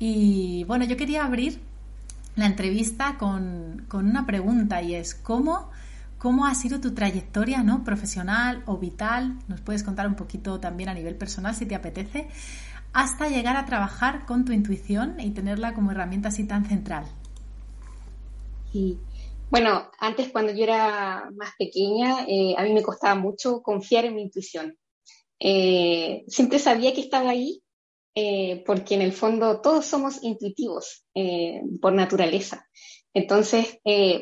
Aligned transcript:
Y 0.00 0.64
bueno, 0.64 0.84
yo 0.86 0.96
quería 0.96 1.24
abrir 1.24 1.60
la 2.36 2.46
entrevista 2.46 3.16
con, 3.18 3.86
una 3.92 4.26
pregunta 4.26 4.82
y 4.82 4.94
es 4.94 5.14
¿cómo, 5.14 5.70
cómo 6.18 6.46
ha 6.46 6.54
sido 6.54 6.80
tu 6.80 6.94
trayectoria 6.94 7.62
¿no? 7.62 7.82
profesional 7.82 8.62
o 8.66 8.76
vital? 8.76 9.38
Nos 9.48 9.62
puedes 9.62 9.82
contar 9.82 10.06
un 10.06 10.14
poquito 10.14 10.60
también 10.60 10.90
a 10.90 10.94
nivel 10.94 11.16
personal 11.16 11.54
si 11.54 11.66
te 11.66 11.74
apetece, 11.74 12.28
hasta 12.92 13.28
llegar 13.28 13.56
a 13.56 13.64
trabajar 13.64 14.26
con 14.26 14.44
tu 14.44 14.52
intuición 14.52 15.18
y 15.18 15.30
tenerla 15.30 15.74
como 15.74 15.90
herramienta 15.90 16.28
así 16.28 16.44
tan 16.44 16.66
central. 16.66 17.06
Bueno, 19.50 19.90
antes 19.98 20.30
cuando 20.30 20.52
yo 20.52 20.64
era 20.64 21.30
más 21.34 21.50
pequeña, 21.58 22.26
eh, 22.28 22.54
a 22.58 22.62
mí 22.62 22.72
me 22.72 22.82
costaba 22.82 23.14
mucho 23.14 23.62
confiar 23.62 24.04
en 24.04 24.14
mi 24.14 24.22
intuición. 24.22 24.76
Eh, 25.38 26.24
siempre 26.28 26.58
sabía 26.58 26.92
que 26.92 27.00
estaba 27.00 27.30
ahí, 27.30 27.62
eh, 28.16 28.64
porque 28.66 28.94
en 28.96 29.02
el 29.02 29.12
fondo 29.12 29.60
todos 29.60 29.86
somos 29.86 30.24
intuitivos 30.24 31.04
por 31.80 31.92
naturaleza. 31.92 32.66
Entonces, 33.14 33.78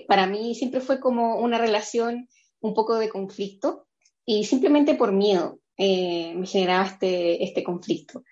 para 0.07 0.27
mí 0.27 0.55
siempre 0.55 0.81
fue 0.81 1.01
como 1.01 1.39
una 1.39 1.59
relación 1.59 2.29
un 2.61 2.75
poco 2.75 2.97
de 2.99 3.09
conflicto 3.09 3.87
y 4.27 4.45
simplemente 4.45 4.95
por 4.95 5.13
miedo 5.13 5.61
me 5.79 6.47
generaba 6.47 6.87
este, 6.87 7.43
este 7.43 7.65
conflicto. 7.65 8.23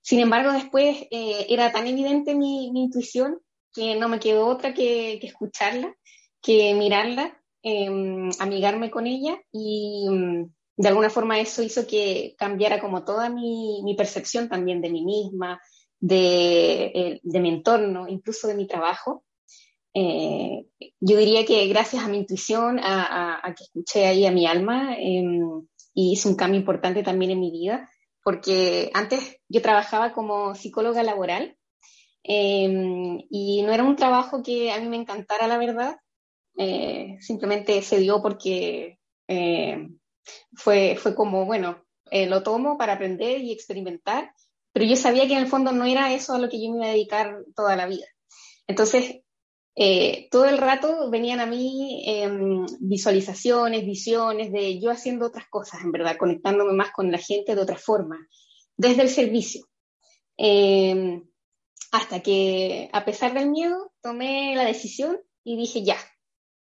Sin 0.00 0.20
embargo, 0.20 0.52
después 0.52 1.06
era 1.10 1.72
tan 1.72 1.86
evidente 1.86 2.34
mi, 2.34 2.66
intuición 2.66 3.40
que 3.74 3.94
no 3.96 4.08
me 4.08 4.20
quedó 4.20 4.46
otra 4.46 4.72
que, 4.72 5.14
escucharla 5.14 5.94
que 6.46 6.74
mirarla, 6.74 7.36
em, 7.62 8.30
amigarme 8.38 8.88
con 8.88 9.08
ella 9.08 9.36
y 9.50 10.06
de 10.76 10.88
alguna 10.88 11.10
forma 11.10 11.40
eso 11.40 11.62
hizo 11.62 11.86
que 11.86 12.34
cambiara 12.38 12.80
como 12.80 13.04
toda 13.04 13.30
mi, 13.30 13.94
percepción 13.96 14.48
también 14.48 14.82
de 14.82 14.90
mí 14.90 15.04
misma, 15.04 15.60
de, 15.98 17.20
mi 17.24 17.48
entorno, 17.48 18.06
incluso 18.08 18.46
de 18.48 18.54
mi 18.54 18.66
trabajo. 18.66 19.24
Eh, 19.94 20.66
yo 21.00 21.16
diría 21.16 21.46
que 21.46 21.66
gracias 21.68 22.04
a 22.04 22.08
mi 22.08 22.18
intuición, 22.18 22.78
a, 22.82 23.54
que 23.56 23.64
escuché 23.64 24.06
ahí 24.06 24.26
a 24.26 24.32
mi 24.32 24.46
alma, 24.46 24.96
y 24.98 26.12
hice 26.12 26.28
un 26.28 26.36
cambio 26.36 26.60
importante 26.60 27.02
también 27.02 27.30
en 27.30 27.40
mi 27.40 27.50
vida, 27.50 27.88
porque 28.22 28.90
antes 28.92 29.38
yo 29.48 29.62
trabajaba 29.62 30.12
como 30.12 30.54
psicóloga 30.54 31.02
laboral 31.02 31.56
em, 32.22 33.22
y 33.30 33.62
no 33.62 33.72
era 33.72 33.82
un 33.82 33.96
trabajo 33.96 34.42
que 34.42 34.72
a 34.72 34.80
mí 34.80 34.88
me 34.88 34.96
encantara, 34.96 35.46
la 35.46 35.56
verdad, 35.56 35.96
eh, 36.58 37.16
simplemente 37.20 37.80
se 37.82 37.98
dio 37.98 38.20
porque 38.20 38.98
eh, 39.28 39.88
fue, 40.54 40.96
fue 41.00 41.14
como, 41.14 41.44
bueno, 41.46 41.84
eh, 42.10 42.26
lo 42.26 42.42
tomo 42.42 42.78
para 42.78 42.94
aprender 42.94 43.40
y 43.40 43.52
experimentar, 43.52 44.32
pero 44.72 44.84
yo 44.84 44.96
sabía 44.96 45.26
que 45.26 45.34
en 45.34 45.40
el 45.40 45.48
fondo 45.48 45.72
no 45.72 45.84
era 45.84 46.12
eso 46.12 46.34
a 46.34 46.38
lo 46.38 46.48
que 46.48 46.62
yo 46.62 46.70
me 46.70 46.76
iba 46.78 46.86
a 46.86 46.90
dedicar 46.90 47.44
toda 47.54 47.76
la 47.76 47.86
vida. 47.86 48.06
Entonces, 48.66 49.20
todo 50.30 50.46
el 50.46 50.56
rato 50.56 51.10
venían 51.10 51.40
a 51.40 51.46
mí 51.46 52.02
em, 52.06 52.64
visualizaciones, 52.80 53.84
visiones 53.84 54.50
de 54.50 54.80
yo 54.80 54.90
haciendo 54.90 55.26
otras 55.26 55.46
cosas, 55.48 55.82
en 55.82 55.92
verdad, 55.92 56.16
conectándome 56.16 56.72
más 56.72 56.90
con 56.92 57.12
la 57.12 57.18
gente 57.18 57.54
de 57.54 57.60
otra 57.60 57.76
forma, 57.76 58.26
desde 58.76 59.02
el 59.02 59.10
servicio. 59.10 59.66
Em, 60.36 61.26
hasta 61.92 62.20
que, 62.20 62.90
a 62.92 63.04
pesar 63.04 63.32
del 63.34 63.50
miedo, 63.50 63.92
tomé 64.02 64.54
la 64.54 64.64
decisión 64.64 65.18
y 65.44 65.56
dije, 65.56 65.82
ya, 65.82 65.96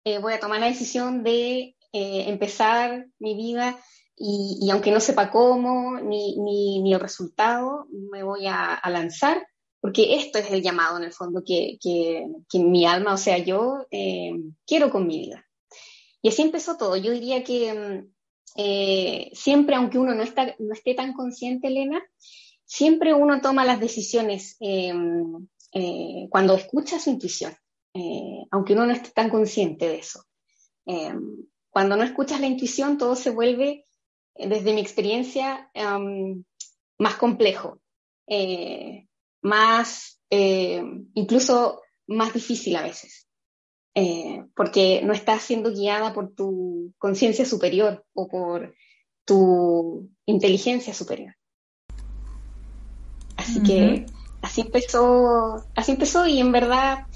eh, 0.04 0.18
voy 0.18 0.32
a 0.32 0.40
tomar 0.40 0.60
la 0.60 0.66
decisión 0.66 1.22
de 1.22 1.76
eh, 1.92 2.24
empezar 2.28 3.06
mi 3.18 3.34
vida 3.34 3.78
y, 4.16 4.68
aunque 4.70 4.90
no 4.90 5.00
sepa 5.00 5.30
cómo 5.30 5.98
ni, 5.98 6.36
ni, 6.38 6.92
el 6.92 7.00
resultado, 7.00 7.86
me 7.90 8.22
voy 8.22 8.46
a, 8.46 8.80
lanzar, 8.90 9.46
porque 9.80 10.16
esto 10.16 10.38
es 10.38 10.50
el 10.50 10.62
llamado 10.62 10.98
en 10.98 11.04
el 11.04 11.12
fondo 11.12 11.42
que, 11.44 11.78
que, 11.80 12.58
mi 12.58 12.84
alma, 12.84 13.14
o 13.14 13.16
sea, 13.16 13.38
yo 13.38 13.86
eh, 13.90 14.32
quiero 14.66 14.90
con 14.90 15.06
mi 15.06 15.20
vida. 15.20 15.46
Y 16.20 16.28
así 16.28 16.42
empezó 16.42 16.76
todo. 16.76 16.96
Yo 16.96 17.12
diría 17.12 17.42
que 17.42 18.04
siempre, 19.32 19.74
aunque 19.76 19.98
uno 19.98 20.14
no, 20.14 20.22
está, 20.22 20.54
no 20.58 20.74
esté 20.74 20.94
tan 20.94 21.14
consciente, 21.14 21.68
Elena, 21.68 22.02
siempre 22.66 23.14
uno 23.14 23.40
toma 23.40 23.64
las 23.64 23.80
decisiones 23.80 24.58
cuando 26.30 26.54
escucha 26.56 27.00
su 27.00 27.08
intuición. 27.08 27.54
Eh, 27.92 28.46
aunque 28.52 28.74
uno 28.74 28.86
no 28.86 28.92
esté 28.92 29.10
tan 29.10 29.30
consciente 29.30 29.88
de 29.88 29.98
eso. 29.98 30.24
Eh, 30.86 31.14
cuando 31.70 31.96
no 31.96 32.02
escuchas 32.02 32.40
la 32.40 32.46
intuición, 32.46 32.98
todo 32.98 33.16
se 33.16 33.30
vuelve, 33.30 33.86
eh, 34.34 34.48
desde 34.48 34.72
mi 34.74 34.80
experiencia, 34.80 35.70
más 36.98 37.14
complejo. 37.16 37.80
más, 39.42 40.20
eh, 40.30 40.82
incluso 41.14 41.82
más 42.06 42.34
difícil 42.34 42.76
a 42.76 42.82
veces, 42.82 43.28
eh, 43.94 44.44
porque 44.54 45.00
no 45.02 45.12
estás 45.12 45.42
siendo 45.42 45.72
guiada 45.72 46.12
por 46.12 46.34
tu 46.34 46.92
conciencia 46.98 47.44
superior 47.44 48.04
o 48.14 48.28
por 48.28 48.74
tu 49.24 50.10
inteligencia 50.26 50.94
superior. 50.94 51.34
Así 53.36 53.62
que 53.62 54.06
así 54.42 54.60
empezó, 54.60 55.64
así 55.74 55.92
empezó 55.92 56.26
y 56.26 56.40
en 56.40 56.52
verdad 56.52 57.06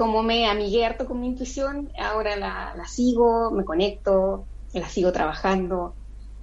como 0.00 0.22
me 0.22 0.48
amigué 0.48 0.86
harto 0.86 1.04
con 1.04 1.20
mi 1.20 1.26
intuición, 1.26 1.90
ahora 2.02 2.34
la, 2.34 2.72
sigo, 2.88 3.50
me 3.50 3.66
conecto, 3.66 4.46
la 4.72 4.88
sigo 4.88 5.12
trabajando. 5.12 5.94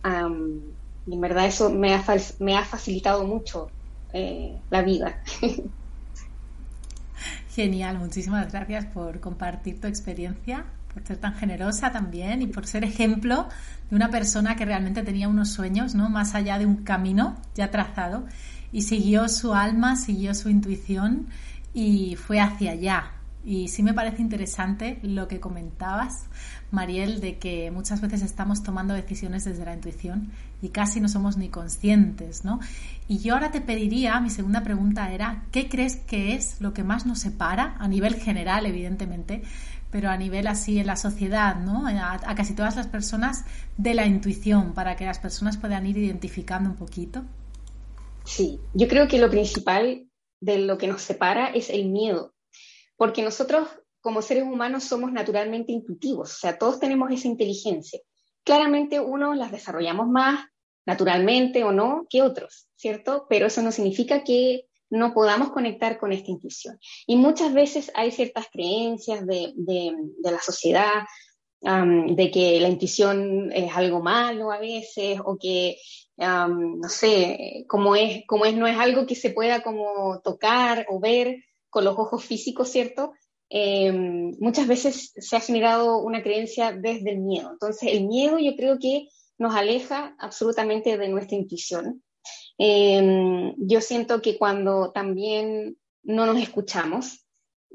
y 0.06 1.14
en 1.16 1.22
verdad 1.22 1.48
eso 1.48 1.72
me 1.72 1.96
ha, 1.96 2.06
me 2.38 2.56
ha 2.56 2.64
facilitado 2.64 3.24
mucho 3.24 3.72
eh, 4.14 4.56
la 4.70 4.84
vida. 4.84 5.24
Genial, 7.50 7.98
muchísimas 7.98 8.52
gracias 8.52 8.86
por 8.94 9.20
compartir 9.20 9.82
tu 9.82 9.88
experiencia, 9.88 10.66
por 10.94 11.04
ser 11.04 11.18
tan 11.18 11.34
generosa 11.34 11.92
también 11.92 12.44
y 12.44 12.46
por 12.46 12.68
ser 12.68 12.84
ejemplo 12.84 13.48
de 13.90 13.96
una 13.96 14.12
persona 14.12 14.56
que 14.56 14.66
realmente 14.66 15.02
tenía 15.02 15.28
unos 15.28 15.50
sueños, 15.50 15.96
¿no? 15.96 16.10
Más 16.10 16.36
allá 16.36 16.60
de 16.60 16.68
un 16.68 16.84
camino 16.84 17.38
ya 17.56 17.72
trazado 17.72 18.28
y 18.72 18.84
siguió 18.84 19.28
su 19.28 19.56
alma, 19.56 19.96
siguió 19.96 20.36
su 20.36 20.50
intuición 20.50 21.26
y 21.74 22.18
fue 22.18 22.40
hacia 22.40 22.74
allá, 22.74 23.17
y 23.46 23.70
sí 23.70 23.82
me 23.82 23.94
parece 23.94 24.22
interesante 24.22 25.00
lo 25.04 25.28
que 25.28 25.40
comentabas, 25.40 26.26
Mariel, 26.70 27.22
de 27.22 27.38
que 27.38 27.72
muchas 27.72 28.02
veces 28.02 28.22
estamos 28.22 28.62
tomando 28.62 28.94
decisiones 28.94 29.46
desde 29.46 29.64
la 29.64 29.74
intuición 29.74 30.32
y 30.62 30.70
casi 30.70 31.00
no 31.00 31.08
somos 31.08 31.38
ni 31.38 31.48
conscientes, 31.48 32.44
¿no? 32.44 32.60
Y 33.08 33.20
yo 33.20 33.36
ahora 33.36 33.52
te 33.52 33.62
pediría, 33.62 34.20
mi 34.20 34.30
segunda 34.30 34.64
pregunta 34.64 35.14
era, 35.14 35.46
¿qué 35.52 35.70
crees 35.70 35.96
que 35.96 36.36
es 36.36 36.60
lo 36.60 36.74
que 36.74 36.84
más 36.84 37.06
nos 37.06 37.20
separa, 37.20 37.78
a 37.80 37.88
nivel 37.88 38.16
general, 38.16 38.66
evidentemente, 38.66 39.44
pero 39.92 40.10
a 40.10 40.18
nivel 40.18 40.48
así 40.48 40.80
en 40.80 40.88
la 40.88 40.98
sociedad, 40.98 41.56
¿no? 41.56 41.88
A, 41.88 42.16
a 42.16 42.36
casi 42.36 42.54
todas 42.54 42.76
las 42.76 42.88
personas 42.88 43.46
de 43.78 43.94
la 43.94 44.06
intuición, 44.06 44.74
para 44.74 44.98
que 44.98 45.06
las 45.06 45.20
personas 45.20 45.56
puedan 45.56 45.86
ir 45.86 45.98
identificando 45.98 46.70
un 46.70 46.76
poquito. 46.76 47.24
Sí, 48.26 48.60
yo 48.74 48.90
creo 48.90 49.08
que 49.08 49.20
lo 49.20 49.30
principal 49.30 50.10
de 50.42 50.60
lo 50.60 50.78
que 50.78 50.88
nos 50.88 51.02
separa 51.02 51.48
es 51.48 51.70
el 51.70 51.88
miedo 51.88 52.34
porque 52.98 53.24
nosotros 53.24 53.68
como 54.02 54.22
seres 54.22 54.44
humanos 54.44 54.84
somos 54.84 55.12
naturalmente 55.12 55.72
intuitivos, 55.72 56.34
o 56.34 56.38
sea, 56.38 56.58
todos 56.58 56.80
tenemos 56.80 57.12
esa 57.12 57.28
inteligencia. 57.28 58.00
Claramente 58.44 59.00
unos 59.00 59.36
las 59.38 59.52
desarrollamos 59.52 60.08
más 60.08 60.46
naturalmente 60.86 61.64
o 61.64 61.72
no 61.72 62.08
que 62.10 62.22
otros, 62.22 62.68
¿cierto? 62.76 63.28
Pero 63.30 63.48
eso 63.48 63.62
no 63.62 63.72
significa 63.72 64.24
que 64.24 64.68
no 64.90 65.14
podamos 65.14 65.52
conectar 65.52 66.00
con 66.00 66.14
esta 66.14 66.32
intuición. 66.32 66.80
Y 67.06 67.18
muchas 67.18 67.54
veces 67.54 67.92
hay 67.94 68.12
ciertas 68.12 68.48
creencias 68.52 69.26
de, 69.28 69.54
la 70.24 70.40
sociedad, 70.40 71.04
de 71.62 72.32
que 72.32 72.60
la 72.62 72.70
intuición 72.70 73.52
es 73.52 73.76
algo 73.76 74.02
malo 74.02 74.52
a 74.52 74.60
veces, 74.60 75.20
o 75.24 75.38
que, 75.38 75.78
no 76.18 76.88
sé, 76.88 77.66
como 77.68 77.96
es, 77.96 78.24
como 78.26 78.46
es, 78.46 78.56
no 78.56 78.66
es 78.66 78.78
algo 78.78 79.06
que 79.06 79.16
se 79.16 79.32
pueda 79.32 79.62
como 79.62 80.22
tocar 80.22 80.86
o 80.90 81.02
ver, 81.02 81.44
con 81.70 81.86
los 81.86 81.98
ojos 81.98 82.24
físicos, 82.24 82.70
¿cierto? 82.70 83.14
Eh, 83.50 83.92
muchas 84.40 84.68
veces 84.68 85.14
se 85.16 85.36
ha 85.36 85.40
generado 85.40 86.00
una 86.00 86.22
creencia 86.22 86.74
desde 86.74 87.12
el 87.12 87.20
miedo. 87.20 87.52
Entonces, 87.52 87.94
el 87.94 88.08
miedo 88.08 88.38
yo 88.40 88.56
creo 88.56 88.78
que 88.80 89.08
nos 89.38 89.56
aleja 89.56 90.16
absolutamente 90.20 90.98
de 90.98 91.10
nuestra 91.10 91.38
intuición. 91.38 92.04
Eh, 92.58 93.54
yo 93.58 93.82
siento 93.82 94.22
que 94.22 94.38
cuando 94.38 94.92
también 94.92 95.78
no 96.04 96.26
nos 96.26 96.38
escuchamos, 96.42 97.26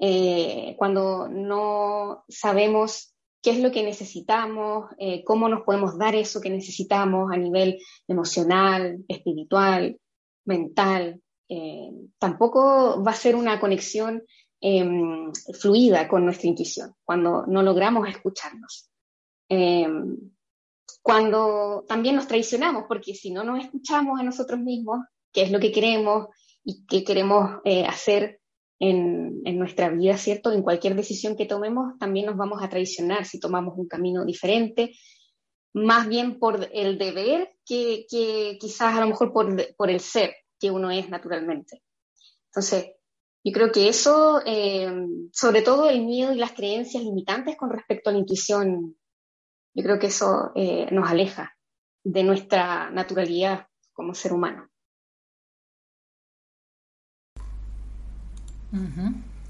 eh, 0.00 0.74
cuando 0.76 1.28
no 1.28 2.24
sabemos 2.28 3.14
qué 3.42 3.50
es 3.50 3.60
lo 3.60 3.72
que 3.72 3.82
necesitamos, 3.82 4.86
cómo 5.24 5.48
nos 5.48 5.62
podemos 5.62 5.98
dar 5.98 6.14
eso 6.14 6.40
que 6.40 6.50
necesitamos 6.50 7.32
a 7.32 7.36
nivel 7.36 7.80
emocional, 8.06 9.04
espiritual, 9.08 9.98
mental, 10.44 11.21
eh, 11.54 11.92
tampoco 12.18 13.04
va 13.04 13.10
a 13.10 13.14
ser 13.14 13.36
una 13.36 13.60
conexión 13.60 14.22
em, 14.58 15.30
fluida 15.60 16.08
con 16.08 16.24
nuestra 16.24 16.48
intuición 16.48 16.94
cuando 17.04 17.44
no 17.46 17.62
logramos 17.62 18.08
escucharnos. 18.08 18.90
Em, 19.50 20.16
cuando 21.02 21.84
también 21.86 22.16
nos 22.16 22.26
traicionamos, 22.26 22.84
porque 22.88 23.14
si 23.14 23.30
no 23.30 23.44
nos 23.44 23.62
escuchamos 23.62 24.18
a 24.18 24.22
nosotros 24.22 24.60
mismos, 24.60 25.00
qué 25.30 25.42
es 25.42 25.50
lo 25.50 25.60
que 25.60 25.72
queremos 25.72 26.28
y 26.64 26.86
qué 26.86 27.04
queremos 27.04 27.60
eh, 27.64 27.84
hacer 27.84 28.40
en, 28.78 29.42
nuestra 29.58 29.90
vida, 29.90 30.16
¿cierto? 30.16 30.52
En 30.52 30.62
cualquier 30.62 30.96
decisión 30.96 31.36
que 31.36 31.44
tomemos, 31.44 31.98
también 31.98 32.24
nos 32.24 32.38
vamos 32.38 32.62
a 32.62 32.70
traicionar 32.70 33.26
si 33.26 33.38
tomamos 33.38 33.74
un 33.76 33.88
camino 33.88 34.24
diferente, 34.24 34.94
más 35.74 36.08
bien 36.08 36.38
por 36.38 36.70
el 36.72 36.96
deber 36.96 37.50
que, 37.66 38.06
que 38.08 38.56
quizás 38.58 38.96
a 38.96 39.00
lo 39.00 39.08
mejor 39.08 39.34
por 39.34 39.90
el 39.90 40.00
ser 40.00 40.34
que 40.62 40.70
uno 40.70 40.92
es 40.92 41.10
naturalmente. 41.10 41.82
Entonces, 42.46 42.92
yo 43.44 43.52
creo 43.52 43.72
que 43.72 43.88
eso, 43.88 44.40
eh, 44.46 44.88
sobre 45.32 45.62
todo 45.62 45.90
el 45.90 46.04
miedo 46.04 46.32
y 46.32 46.38
las 46.38 46.52
creencias 46.52 47.02
limitantes 47.02 47.56
con 47.56 47.70
respecto 47.70 48.08
a 48.08 48.12
la 48.12 48.20
intuición, 48.20 48.96
yo 49.74 49.82
creo 49.82 49.98
que 49.98 50.06
eso 50.06 50.52
eh, 50.54 50.86
nos 50.92 51.10
aleja 51.10 51.56
de 52.04 52.22
nuestra 52.22 52.90
naturalidad 52.92 53.66
como 53.92 54.14
ser 54.14 54.32
humano. 54.32 54.68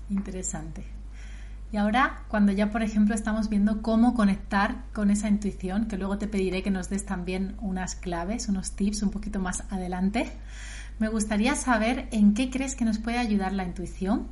Interesante. 0.08 0.84
Y 1.70 1.76
ahora, 1.76 2.24
cuando 2.28 2.52
ya, 2.52 2.70
por 2.70 2.82
ejemplo, 2.82 3.14
estamos 3.14 3.48
viendo 3.48 3.80
cómo 3.82 4.14
conectar 4.14 4.84
con 4.92 5.10
esa 5.10 5.28
intuición, 5.28 5.86
que 5.86 5.96
luego 5.96 6.18
te 6.18 6.28
pediré 6.28 6.62
que 6.62 6.70
nos 6.70 6.90
des 6.90 7.06
también 7.06 7.56
unas 7.60 7.94
claves, 7.94 8.48
unos 8.48 8.72
tips 8.72 9.02
un 9.02 9.10
poquito 9.10 9.38
más 9.38 9.64
adelante, 9.70 10.30
me 10.98 11.08
gustaría 11.08 11.54
saber 11.54 12.08
en 12.12 12.34
qué 12.34 12.50
crees 12.50 12.74
que 12.74 12.84
nos 12.84 12.98
puede 12.98 13.18
ayudar 13.18 13.52
la 13.52 13.64
intuición 13.64 14.28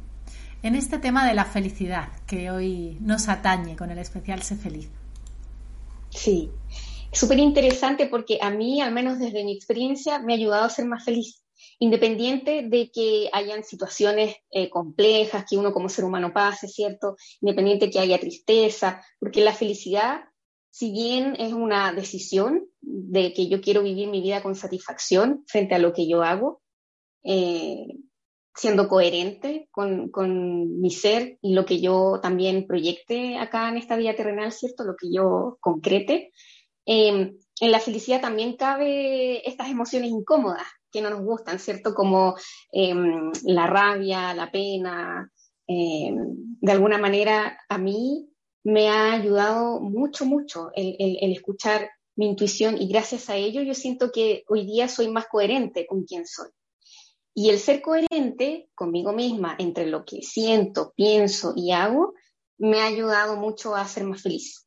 en 0.63 0.75
este 0.75 0.99
tema 0.99 1.27
de 1.27 1.35
la 1.35 1.45
felicidad 1.45 2.09
que 2.27 2.51
hoy 2.51 2.99
nos 3.01 3.29
atañe 3.29 3.77
con 3.77 3.91
el 3.91 3.99
especial 3.99 4.43
Sé 4.43 4.57
Feliz. 4.57 4.89
Sí, 6.11 6.51
súper 7.13 7.39
interesante 7.39 8.07
porque 8.07 8.39
a 8.43 8.51
mí, 8.51 8.81
al 8.81 8.93
menos 8.93 9.19
desde 9.19 9.45
mi 9.45 9.55
experiencia, 9.55 10.19
me 10.19 10.33
ha 10.33 10.37
ayudado 10.37 10.65
a 10.65 10.71
ser 10.71 10.87
más 10.87 11.05
feliz, 11.05 11.43
independiente 11.79 12.63
de 12.69 12.91
que 12.91 13.31
hayan 13.33 13.65
situaciones 13.65 14.37
eh, 14.51 14.69
complejas 14.69 15.45
que 15.49 15.57
uno 15.57 15.73
como 15.73 15.89
ser 15.89 16.05
humano 16.05 16.33
pase, 16.33 16.69
¿cierto? 16.69 17.17
Independiente 17.41 17.91
que 17.91 18.01
haya 18.01 18.21
tristeza, 18.21 19.03
porque 19.19 19.41
la 19.41 19.55
felicidad 19.55 20.21
si 20.71 20.93
bien 20.93 21.37
es 21.39 21.53
una 21.53 21.93
decisión 21.93 22.67
de 22.81 23.33
que 23.33 23.49
yo 23.49 23.61
quiero 23.61 23.83
vivir 23.83 24.09
mi 24.09 24.23
vida 24.23 24.43
con 24.43 24.55
satisfacción 24.55 25.45
frente 25.47 25.75
a 25.75 25.79
lo 25.79 25.93
que 25.93 26.09
yo 26.09 26.23
hago, 26.23 26.63
eh, 27.25 27.87
siendo 28.55 28.89
coherente 28.89 29.69
con, 29.71 30.81
mi 30.81 30.91
ser 30.91 31.39
y 31.41 31.55
lo 31.55 31.65
que 31.65 31.81
yo 31.81 32.21
también 32.23 32.67
proyecte 32.67 33.39
acá 33.39 33.69
en 33.69 33.77
esta 33.77 33.97
vida 33.97 34.15
terrenal, 34.15 34.53
¿cierto? 34.53 34.85
Lo 34.85 34.97
que 34.97 35.13
yo 35.13 35.59
concrete. 35.61 36.33
Em, 36.87 37.37
en 37.61 37.71
la 37.71 37.81
felicidad 37.81 38.21
también 38.21 38.57
cabe 38.57 39.49
estas 39.49 39.71
emociones 39.71 40.11
incómodas 40.11 40.67
que 40.91 41.01
no 41.01 41.11
nos 41.11 41.23
gustan, 41.23 41.59
¿cierto? 41.59 41.95
Como 41.95 42.35
em, 42.73 43.31
la 43.45 43.67
rabia, 43.67 44.35
la 44.35 44.51
pena. 44.51 45.31
Em, 45.67 46.17
de 46.61 46.73
alguna 46.73 46.99
manera, 46.99 47.59
a 47.69 47.79
mí 47.79 48.29
me 48.65 48.89
ha 48.89 49.13
ayudado 49.13 49.81
mucho, 49.81 50.27
mucho 50.27 50.71
el, 50.75 50.97
escuchar 51.33 51.91
mi 52.17 52.27
intuición 52.27 52.81
y 52.81 52.89
gracias 52.89 53.31
a 53.31 53.37
ello 53.37 53.63
yo 53.63 53.75
siento 53.75 54.11
que 54.13 54.45
hoy 54.49 54.67
día 54.67 54.89
soy 54.89 55.09
más 55.09 55.27
coherente 55.27 55.87
con 55.87 56.05
quien 56.05 56.27
soy. 56.27 56.51
Y 57.35 57.51
el 57.51 57.59
ser 57.59 57.81
coherente 57.81 58.69
conmigo 58.75 59.13
misma 59.13 59.57
entre 59.59 59.87
lo 59.87 60.05
que 60.05 60.23
siento, 60.23 60.93
pienso 60.97 61.55
y 61.57 61.71
hago 61.71 62.15
me 62.59 62.83
ha 62.83 62.87
ayudado 62.87 63.37
mucho 63.37 63.75
a 63.75 63.87
ser 63.87 64.05
más 64.05 64.23
feliz. 64.23 64.67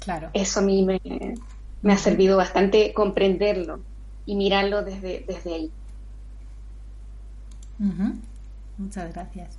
Claro. 0.00 0.30
Eso 0.32 0.60
a 0.60 0.62
mí 0.62 0.82
me, 0.84 1.00
me 1.82 1.92
ha 1.92 1.98
servido 1.98 2.36
bastante 2.36 2.92
comprenderlo 2.94 3.84
y 4.26 4.34
mirarlo 4.34 4.82
desde, 4.82 5.24
desde 5.28 5.54
ahí. 5.54 5.72
Muchas 7.78 9.12
gracias. 9.12 9.58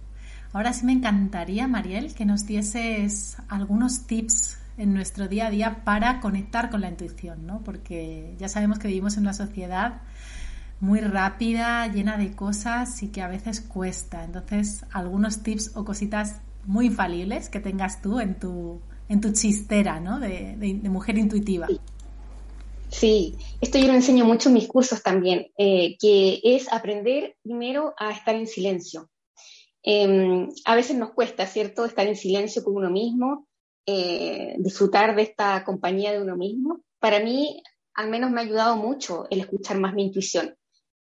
Ahora 0.51 0.73
sí 0.73 0.85
me 0.85 0.93
encantaría, 0.93 1.67
Mariel, 1.67 2.13
que 2.13 2.25
nos 2.25 2.45
dieses 2.45 3.37
algunos 3.49 4.07
tips 4.07 4.57
en 4.77 4.93
nuestro 4.93 5.27
día 5.27 5.47
a 5.47 5.49
día 5.51 5.83
para 5.83 6.19
conectar 6.21 6.69
con 6.69 6.81
la 6.81 6.89
intuición, 6.89 7.45
¿no? 7.45 7.59
Porque 7.59 8.35
ya 8.39 8.47
sabemos 8.47 8.79
que 8.79 8.87
vivimos 8.87 9.17
en 9.17 9.23
una 9.23 9.33
sociedad 9.33 10.01
muy 10.79 11.01
rápida, 11.01 11.87
llena 11.87 12.17
de 12.17 12.31
cosas 12.31 13.03
y 13.03 13.09
que 13.09 13.21
a 13.21 13.27
veces 13.27 13.61
cuesta. 13.61 14.23
Entonces, 14.23 14.85
algunos 14.91 15.43
tips 15.43 15.75
o 15.75 15.83
cositas 15.83 16.37
muy 16.65 16.87
infalibles 16.87 17.49
que 17.49 17.59
tengas 17.59 18.01
tú 18.01 18.19
en 18.19 18.35
tu, 18.35 18.79
en 19.09 19.21
tu 19.21 19.33
chistera, 19.33 19.99
¿no? 19.99 20.19
De, 20.19 20.79
mujer 20.89 21.17
intuitiva. 21.17 21.67
Esto 22.91 23.77
yo 23.77 23.87
lo 23.87 23.93
enseño 23.93 24.25
mucho 24.25 24.49
en 24.49 24.55
mis 24.55 24.67
cursos 24.67 25.01
también, 25.03 25.47
eh, 25.57 25.95
que 25.99 26.41
es 26.43 26.71
aprender 26.71 27.35
primero 27.41 27.93
a 27.97 28.11
estar 28.11 28.35
en 28.35 28.47
silencio. 28.47 29.09
Em, 29.83 30.49
a 30.65 30.75
veces 30.75 30.97
nos 30.97 31.11
cuesta, 31.11 31.45
¿cierto?, 31.45 31.85
estar 31.85 32.05
en 32.07 32.15
silencio 32.15 32.63
con 32.63 32.75
uno 32.75 32.89
mismo, 32.89 33.47
eh, 33.85 34.55
disfrutar 34.59 35.15
de 35.15 35.23
esta 35.23 35.63
compañía 35.63 36.11
de 36.11 36.21
uno 36.21 36.35
mismo. 36.35 36.81
Para 36.99 37.19
mí, 37.19 37.61
al 37.93 38.09
menos 38.09 38.31
me 38.31 38.41
ha 38.41 38.43
ayudado 38.43 38.75
mucho 38.75 39.27
el 39.29 39.39
escuchar 39.39 39.79
más 39.79 39.93
mi 39.93 40.03
intuición, 40.03 40.55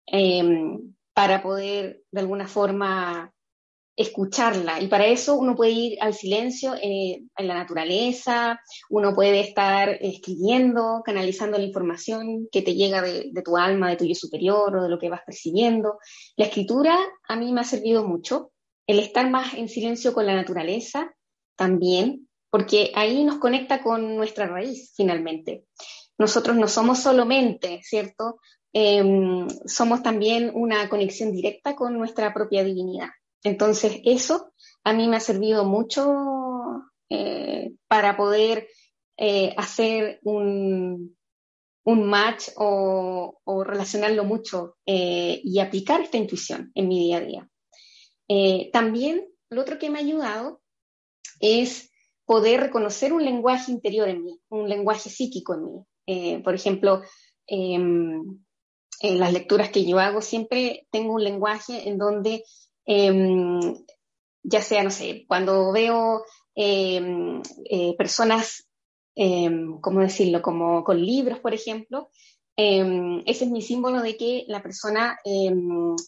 em, 0.06 0.94
para 1.14 1.42
poder 1.42 2.02
de 2.10 2.20
alguna 2.20 2.46
forma 2.46 3.32
escucharla. 3.96 4.80
Y 4.80 4.88
para 4.88 5.06
eso 5.06 5.36
uno 5.36 5.56
puede 5.56 5.72
ir 5.72 5.98
al 6.00 6.12
silencio 6.12 6.74
eh, 6.74 7.22
en 7.36 7.48
la 7.48 7.54
naturaleza, 7.54 8.60
uno 8.90 9.14
puede 9.14 9.40
estar 9.40 9.88
escribiendo, 10.00 11.02
canalizando 11.04 11.56
la 11.56 11.64
información 11.64 12.46
que 12.52 12.62
te 12.62 12.74
llega 12.74 13.00
de, 13.00 13.32
tu 13.42 13.56
alma, 13.56 13.88
de 13.88 13.96
tu 13.96 14.04
yo 14.04 14.14
superior 14.14 14.76
o 14.76 14.82
de 14.82 14.90
lo 14.90 14.98
que 14.98 15.08
vas 15.08 15.22
percibiendo. 15.24 15.98
La 16.36 16.44
escritura 16.44 16.96
a 17.26 17.36
mí 17.36 17.52
me 17.52 17.62
ha 17.62 17.64
servido 17.64 18.06
mucho. 18.06 18.52
El 18.86 19.00
estar 19.00 19.28
más 19.30 19.54
en 19.54 19.68
silencio 19.68 20.12
con 20.12 20.26
la 20.26 20.36
naturaleza 20.36 21.12
también, 21.56 22.28
porque 22.50 22.92
ahí 22.94 23.24
nos 23.24 23.38
conecta 23.38 23.82
con 23.82 24.14
nuestra 24.14 24.46
raíz 24.46 24.92
finalmente. 24.94 25.64
Nosotros 26.18 26.56
no 26.56 26.68
somos 26.68 27.00
solo 27.00 27.26
mente, 27.26 27.80
¿cierto? 27.82 28.38
Em, 28.72 29.48
somos 29.66 30.02
también 30.02 30.50
una 30.54 30.88
conexión 30.88 31.32
directa 31.32 31.74
con 31.74 31.96
nuestra 31.96 32.32
propia 32.32 32.62
divinidad. 32.62 33.08
Entonces, 33.46 34.00
eso 34.04 34.52
a 34.82 34.92
mí 34.92 35.06
me 35.06 35.18
ha 35.18 35.20
servido 35.20 35.64
mucho 35.64 36.12
eh, 37.08 37.74
para 37.86 38.16
poder 38.16 38.66
eh, 39.16 39.54
hacer 39.56 40.18
un, 40.24 41.16
match 41.84 42.48
o, 42.56 43.38
relacionarlo 43.64 44.24
mucho 44.24 44.78
eh, 44.84 45.40
y 45.44 45.60
aplicar 45.60 46.00
esta 46.00 46.16
intuición 46.16 46.72
en 46.74 46.88
mi 46.88 46.98
día 46.98 47.18
a 47.18 47.20
día. 47.20 47.50
también, 48.72 49.24
lo 49.48 49.60
otro 49.60 49.78
que 49.78 49.90
me 49.90 50.00
ha 50.00 50.02
ayudado 50.02 50.60
es 51.38 51.92
poder 52.24 52.62
reconocer 52.62 53.12
un 53.12 53.24
lenguaje 53.24 53.70
interior 53.70 54.08
en 54.08 54.24
mí, 54.24 54.40
un 54.48 54.68
lenguaje 54.68 55.08
psíquico 55.08 55.54
en 55.54 55.62
mí. 55.64 56.42
por 56.42 56.56
ejemplo, 56.56 57.02
em, 57.46 58.44
en 59.00 59.20
las 59.20 59.32
lecturas 59.32 59.70
que 59.70 59.84
yo 59.84 60.00
hago 60.00 60.20
siempre 60.20 60.88
tengo 60.90 61.14
un 61.14 61.22
lenguaje 61.22 61.88
en 61.88 61.96
donde 61.98 62.42
Em, 62.86 63.60
ya 64.42 64.62
sea, 64.62 64.82
no 64.84 64.90
sé, 64.90 65.24
cuando 65.26 65.72
veo 65.72 66.24
em, 66.54 67.42
eh, 67.68 67.94
personas, 67.98 68.68
em, 69.16 69.80
¿cómo 69.80 70.00
decirlo?, 70.00 70.40
como 70.40 70.84
con 70.84 71.04
libros, 71.04 71.40
por 71.40 71.52
ejemplo, 71.52 72.10
ese 72.56 73.44
es 73.44 73.50
mi 73.50 73.60
símbolo 73.60 74.00
de 74.00 74.16
que 74.16 74.44
la 74.48 74.62
persona 74.62 75.18
eh, 75.24 75.52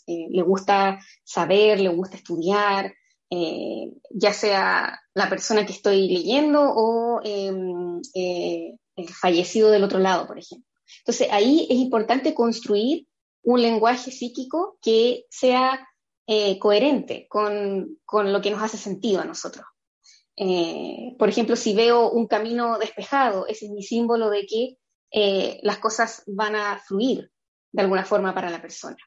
le 0.06 0.42
gusta 0.42 0.98
saber, 1.22 1.78
le 1.78 1.90
gusta 1.90 2.16
estudiar, 2.16 2.94
eh, 3.28 3.92
ya 4.08 4.32
sea 4.32 4.98
la 5.12 5.28
persona 5.28 5.66
que 5.66 5.72
estoy 5.72 6.08
leyendo 6.08 6.62
o 6.74 7.20
el 7.22 8.00
fallecido 9.20 9.70
del 9.70 9.84
otro 9.84 9.98
lado, 9.98 10.26
por 10.26 10.38
ejemplo. 10.38 10.66
Entonces, 11.00 11.28
ahí 11.30 11.66
es 11.68 11.76
importante 11.76 12.34
construir 12.34 13.06
un 13.42 13.62
lenguaje 13.62 14.10
psíquico 14.10 14.78
que 14.80 15.24
sea 15.30 15.87
eh, 16.30 16.58
coherente 16.58 17.26
con, 17.26 17.96
lo 18.12 18.42
que 18.42 18.50
nos 18.50 18.62
hace 18.62 18.76
sentido 18.76 19.22
a 19.22 19.24
nosotros. 19.24 19.64
Eh, 20.36 21.16
por 21.18 21.30
ejemplo, 21.30 21.56
si 21.56 21.74
veo 21.74 22.10
un 22.10 22.26
camino 22.26 22.78
despejado, 22.78 23.46
ese 23.46 23.64
es 23.64 23.70
mi 23.72 23.82
símbolo 23.82 24.28
de 24.28 24.44
que 24.44 24.76
eh, 25.10 25.58
las 25.62 25.78
cosas 25.78 26.24
van 26.26 26.54
a 26.54 26.82
fluir 26.86 27.30
de 27.72 27.80
alguna 27.80 28.04
forma 28.04 28.34
para 28.34 28.50
la 28.50 28.60
persona. 28.60 28.98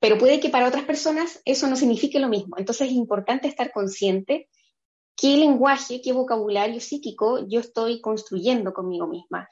pero 0.00 0.16
puede 0.16 0.40
que 0.40 0.48
para 0.48 0.66
otras 0.66 0.84
personas 0.84 1.42
eso 1.44 1.66
no 1.66 1.76
signifique 1.76 2.18
lo 2.18 2.30
mismo. 2.30 2.56
Entonces 2.56 2.88
es 2.88 2.94
importante 2.94 3.46
estar 3.46 3.70
consciente 3.70 4.48
qué 5.14 5.36
lenguaje, 5.36 6.00
qué 6.00 6.14
vocabulario 6.14 6.80
psíquico 6.80 7.46
yo 7.46 7.60
estoy 7.60 8.00
construyendo 8.00 8.72
conmigo 8.72 9.08
misma. 9.08 9.46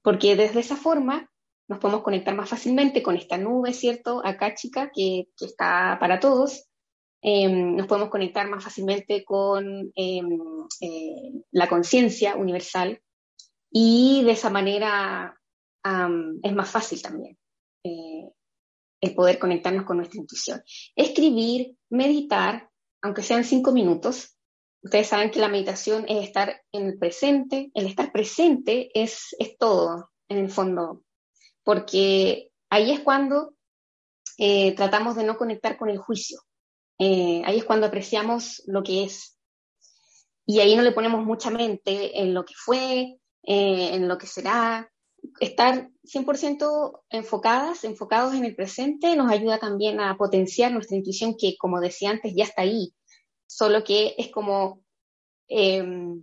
porque 0.00 0.36
desde 0.36 0.60
esa 0.60 0.76
forma 0.76 1.28
nos 1.68 1.78
podemos 1.78 2.02
conectar 2.02 2.34
más 2.34 2.48
fácilmente 2.48 3.02
con 3.02 3.16
esta 3.16 3.38
nube, 3.38 3.72
¿cierto? 3.72 4.20
Acá, 4.24 4.54
chica, 4.54 4.90
que, 4.94 5.28
está 5.40 5.96
para 5.98 6.20
todos. 6.20 6.68
Em, 7.22 7.76
nos 7.76 7.86
podemos 7.86 8.10
conectar 8.10 8.48
más 8.48 8.62
fácilmente 8.62 9.24
con 9.24 9.90
em, 9.94 10.38
eh, 10.80 11.32
la 11.52 11.68
conciencia 11.68 12.36
universal 12.36 13.00
y 13.70 14.22
de 14.24 14.32
esa 14.32 14.50
manera 14.50 15.40
es 16.42 16.54
más 16.54 16.70
fácil 16.70 17.02
también 17.02 17.36
eh, 17.84 18.30
el 19.02 19.14
poder 19.14 19.38
conectarnos 19.38 19.84
con 19.84 19.98
nuestra 19.98 20.18
intuición. 20.18 20.62
Escribir, 20.96 21.76
meditar, 21.90 22.70
aunque 23.02 23.22
sean 23.22 23.44
cinco 23.44 23.70
minutos. 23.72 24.38
Ustedes 24.82 25.08
saben 25.08 25.30
que 25.30 25.40
la 25.40 25.48
meditación 25.48 26.06
es 26.08 26.24
estar 26.24 26.62
en 26.72 26.86
el 26.86 26.98
presente. 26.98 27.70
El 27.74 27.86
estar 27.86 28.12
presente 28.12 28.90
es, 28.94 29.36
es 29.38 29.58
todo, 29.58 30.10
en 30.28 30.38
el 30.38 30.50
fondo, 30.50 31.03
porque 31.64 32.50
ahí 32.70 32.92
es 32.92 33.00
cuando 33.00 33.54
eh, 34.38 34.74
tratamos 34.74 35.16
de 35.16 35.24
no 35.24 35.36
conectar 35.36 35.76
con 35.76 35.88
el 35.88 35.98
juicio. 35.98 36.40
Eh, 36.98 37.42
ahí 37.44 37.58
es 37.58 37.64
cuando 37.64 37.86
apreciamos 37.86 38.62
lo 38.66 38.82
que 38.82 39.04
es. 39.04 39.38
Y 40.46 40.60
ahí 40.60 40.76
no 40.76 40.82
le 40.82 40.92
ponemos 40.92 41.24
mucha 41.24 41.50
mente 41.50 42.20
en 42.20 42.34
lo 42.34 42.44
que 42.44 42.54
fue, 42.56 43.18
eh, 43.42 43.94
en 43.94 44.08
lo 44.08 44.18
que 44.18 44.26
será. 44.26 44.90
Estar 45.40 45.88
100% 46.02 47.04
enfocadas, 47.08 47.84
enfocados 47.84 48.34
en 48.34 48.44
el 48.44 48.54
presente, 48.54 49.16
nos 49.16 49.32
ayuda 49.32 49.58
también 49.58 50.00
a 50.00 50.16
potenciar 50.18 50.70
nuestra 50.70 50.98
intuición 50.98 51.34
que, 51.38 51.56
como 51.56 51.80
decía 51.80 52.10
antes, 52.10 52.34
ya 52.36 52.44
está 52.44 52.62
ahí. 52.62 52.92
Solo 53.46 53.82
que 53.84 54.14
es 54.18 54.30
como 54.30 54.82
em, 55.48 56.20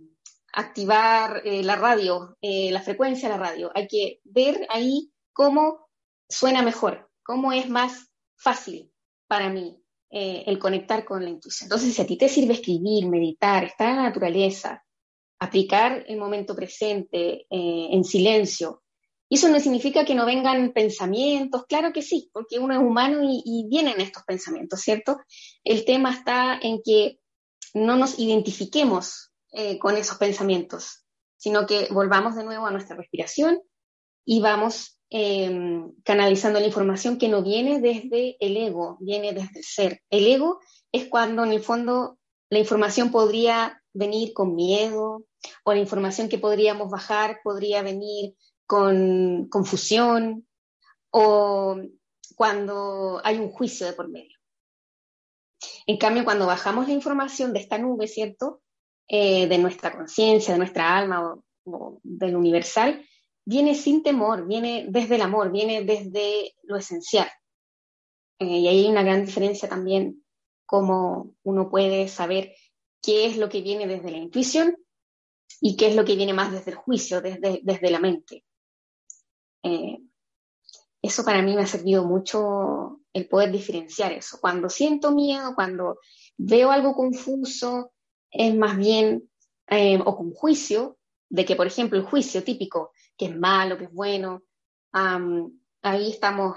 activar 0.52 1.42
la 1.44 1.74
radio, 1.74 2.36
la 2.40 2.82
frecuencia 2.82 3.28
de 3.28 3.36
la 3.36 3.42
radio. 3.42 3.72
Hay 3.74 3.88
que 3.88 4.20
ver 4.22 4.66
ahí 4.70 5.11
cómo 5.32 5.88
suena 6.28 6.62
mejor, 6.62 7.10
cómo 7.22 7.52
es 7.52 7.68
más 7.68 8.10
fácil 8.36 8.92
para 9.26 9.48
mí 9.48 9.82
eh, 10.10 10.44
el 10.46 10.58
conectar 10.58 11.04
con 11.04 11.24
la 11.24 11.30
intuición. 11.30 11.66
Entonces, 11.66 11.94
si 11.94 12.02
a 12.02 12.06
ti 12.06 12.16
te 12.16 12.28
sirve 12.28 12.54
escribir, 12.54 13.08
meditar, 13.08 13.64
estar 13.64 13.88
en 13.88 13.96
la 13.96 14.02
naturaleza, 14.02 14.84
aplicar 15.38 16.04
el 16.06 16.18
momento 16.18 16.54
presente 16.54 17.46
eh, 17.50 17.88
en 17.90 18.04
silencio, 18.04 18.82
eso 19.34 19.48
no 19.48 19.58
significa 19.60 20.04
que 20.04 20.14
no 20.14 20.26
vengan 20.26 20.74
pensamientos, 20.74 21.64
claro 21.66 21.90
que 21.90 22.02
sí, 22.02 22.28
porque 22.34 22.58
uno 22.58 22.74
es 22.74 22.80
humano 22.80 23.20
y, 23.22 23.66
vienen 23.66 23.98
estos 23.98 24.24
pensamientos, 24.24 24.82
¿cierto? 24.82 25.20
El 25.64 25.86
tema 25.86 26.12
está 26.12 26.58
en 26.60 26.82
que 26.84 27.18
no 27.72 27.96
nos 27.96 28.18
identifiquemos 28.18 29.32
eh, 29.52 29.78
con 29.78 29.96
esos 29.96 30.18
pensamientos, 30.18 31.06
sino 31.38 31.66
que 31.66 31.88
volvamos 31.90 32.36
de 32.36 32.44
nuevo 32.44 32.66
a 32.66 32.70
nuestra 32.72 32.94
respiración 32.94 33.62
y 34.26 34.42
vamos 34.42 35.00
Em, 35.14 35.92
canalizando 36.04 36.58
la 36.58 36.64
información 36.64 37.18
que 37.18 37.28
no 37.28 37.42
viene 37.42 37.82
desde 37.82 38.38
el 38.40 38.56
ego, 38.56 38.96
viene 38.98 39.34
desde 39.34 39.58
el 39.58 39.64
ser. 39.64 40.02
El 40.08 40.26
ego 40.26 40.60
es 40.90 41.06
cuando 41.08 41.44
en 41.44 41.52
el 41.52 41.62
fondo 41.62 42.18
la 42.48 42.58
información 42.58 43.10
podría 43.10 43.82
venir 43.92 44.32
con 44.32 44.54
miedo 44.54 45.26
o 45.64 45.72
la 45.74 45.80
información 45.80 46.30
que 46.30 46.38
podríamos 46.38 46.88
bajar 46.88 47.40
podría 47.44 47.82
venir 47.82 48.36
con 48.66 49.48
confusión 49.50 50.48
o 51.10 51.76
cuando 52.34 53.20
hay 53.22 53.36
un 53.36 53.50
juicio 53.50 53.86
de 53.86 53.92
por 53.92 54.08
medio. 54.08 54.38
En 55.86 55.98
cambio, 55.98 56.24
cuando 56.24 56.46
bajamos 56.46 56.88
la 56.88 56.94
información 56.94 57.52
de 57.52 57.60
esta 57.60 57.76
nube, 57.76 58.08
¿cierto? 58.08 58.62
Eh, 59.06 59.46
de 59.46 59.58
nuestra 59.58 59.94
conciencia, 59.94 60.54
de 60.54 60.58
nuestra 60.58 60.96
alma 60.96 61.34
o 61.66 62.00
del 62.02 62.34
universal, 62.34 63.04
viene 63.44 63.74
sin 63.74 64.02
temor, 64.02 64.46
viene 64.46 64.86
desde 64.88 65.16
el 65.16 65.22
amor, 65.22 65.50
viene 65.50 65.82
desde 65.84 66.54
lo 66.64 66.76
esencial. 66.76 67.28
Eh, 68.38 68.58
y 68.58 68.68
hay 68.68 68.88
una 68.88 69.02
gran 69.02 69.24
diferencia 69.24 69.68
también, 69.68 70.24
cómo 70.66 71.34
uno 71.42 71.70
puede 71.70 72.08
saber 72.08 72.54
qué 73.02 73.26
es 73.26 73.36
lo 73.36 73.48
que 73.48 73.62
viene 73.62 73.86
desde 73.86 74.10
la 74.10 74.18
intuición 74.18 74.76
y 75.60 75.76
qué 75.76 75.88
es 75.88 75.96
lo 75.96 76.04
que 76.04 76.16
viene 76.16 76.32
más 76.32 76.52
desde 76.52 76.70
el 76.70 76.76
juicio, 76.76 77.20
desde, 77.20 77.60
desde 77.62 77.90
la 77.90 78.00
mente. 78.00 78.44
Eh, 79.62 79.98
eso 81.02 81.24
para 81.24 81.42
mí 81.42 81.54
me 81.54 81.62
ha 81.62 81.66
servido 81.66 82.04
mucho 82.04 83.00
el 83.12 83.28
poder 83.28 83.50
diferenciar 83.50 84.12
eso. 84.12 84.38
Cuando 84.40 84.68
siento 84.68 85.12
miedo, 85.12 85.54
cuando 85.54 85.98
veo 86.36 86.70
algo 86.70 86.94
confuso, 86.94 87.92
es 88.30 88.54
más 88.54 88.76
bien, 88.76 89.28
eh, 89.68 90.00
o 90.04 90.16
con 90.16 90.32
juicio, 90.32 90.98
de 91.28 91.44
que, 91.44 91.56
por 91.56 91.66
ejemplo, 91.66 91.98
el 91.98 92.04
juicio 92.04 92.44
típico, 92.44 92.92
que 93.16 93.26
es 93.26 93.36
malo, 93.36 93.78
que 93.78 93.84
es 93.84 93.92
bueno, 93.92 94.42
ahí 94.92 96.10
estamos 96.10 96.56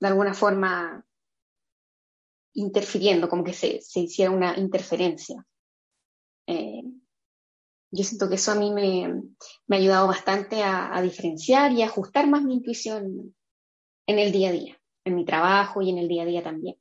de 0.00 0.08
alguna 0.08 0.34
forma 0.34 1.04
interfiriendo, 2.54 3.28
como 3.28 3.44
que 3.44 3.52
se, 3.52 3.80
hiciera 3.94 4.30
una 4.30 4.58
interferencia. 4.58 5.46
Eh, 6.46 6.82
Yo 7.92 8.04
siento 8.04 8.28
que 8.28 8.36
eso 8.36 8.52
a 8.52 8.54
mí 8.56 8.70
me, 8.72 9.04
ha 9.04 9.76
ayudado 9.76 10.06
bastante 10.06 10.62
a, 10.62 11.00
diferenciar 11.02 11.72
y 11.72 11.82
a 11.82 11.86
ajustar 11.86 12.28
más 12.28 12.42
mi 12.42 12.54
intuición 12.54 13.34
en 14.06 14.18
el 14.18 14.32
día 14.32 14.48
a 14.48 14.52
día, 14.52 14.80
en 15.04 15.14
mi 15.14 15.24
trabajo 15.24 15.82
y 15.82 15.90
en 15.90 15.98
el 15.98 16.08
día 16.08 16.22
a 16.22 16.26
día 16.26 16.42
también. 16.42 16.76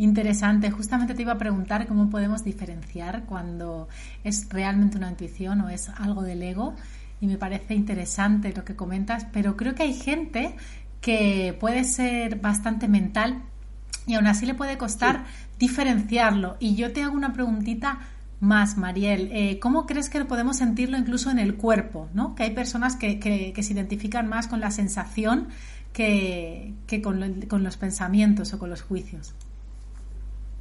Interesante. 0.00 0.70
Justamente 0.70 1.12
te 1.12 1.20
iba 1.20 1.32
a 1.32 1.38
preguntar 1.38 1.86
cómo 1.86 2.08
podemos 2.08 2.42
diferenciar 2.42 3.24
cuando 3.26 3.86
es 4.24 4.48
realmente 4.48 4.96
una 4.96 5.10
intuición 5.10 5.60
o 5.60 5.68
es 5.68 5.90
algo 5.90 6.22
del 6.22 6.42
ego. 6.42 6.74
Y 7.20 7.26
me 7.26 7.36
parece 7.36 7.74
interesante 7.74 8.54
lo 8.56 8.64
que 8.64 8.74
comentas, 8.74 9.26
pero 9.30 9.58
creo 9.58 9.74
que 9.74 9.82
hay 9.82 9.92
gente 9.92 10.56
que 11.02 11.54
puede 11.60 11.84
ser 11.84 12.36
bastante 12.36 12.88
mental 12.88 13.42
y 14.06 14.14
aún 14.14 14.26
así 14.26 14.46
le 14.46 14.54
puede 14.54 14.78
costar 14.78 15.26
diferenciarlo. 15.58 16.56
Y 16.60 16.76
yo 16.76 16.94
te 16.94 17.02
hago 17.02 17.14
una 17.14 17.34
preguntita 17.34 17.98
más, 18.40 18.78
Mariel. 18.78 19.28
Eh, 19.32 19.58
¿Cómo 19.60 19.84
crees 19.84 20.08
que 20.08 20.24
podemos 20.24 20.56
sentirlo 20.56 20.96
incluso 20.96 21.30
en 21.30 21.38
el 21.38 21.56
cuerpo? 21.56 22.08
¿no? 22.14 22.34
Que 22.34 22.44
hay 22.44 22.52
personas 22.52 22.96
que, 22.96 23.18
que, 23.20 23.62
se 23.62 23.74
identifican 23.74 24.30
más 24.30 24.48
con 24.48 24.60
la 24.60 24.70
sensación 24.70 25.48
que, 25.92 26.72
que 26.86 27.02
con, 27.02 27.42
con, 27.42 27.62
los 27.62 27.76
pensamientos 27.76 28.54
o 28.54 28.58
con 28.58 28.70
los 28.70 28.80
juicios. 28.80 29.34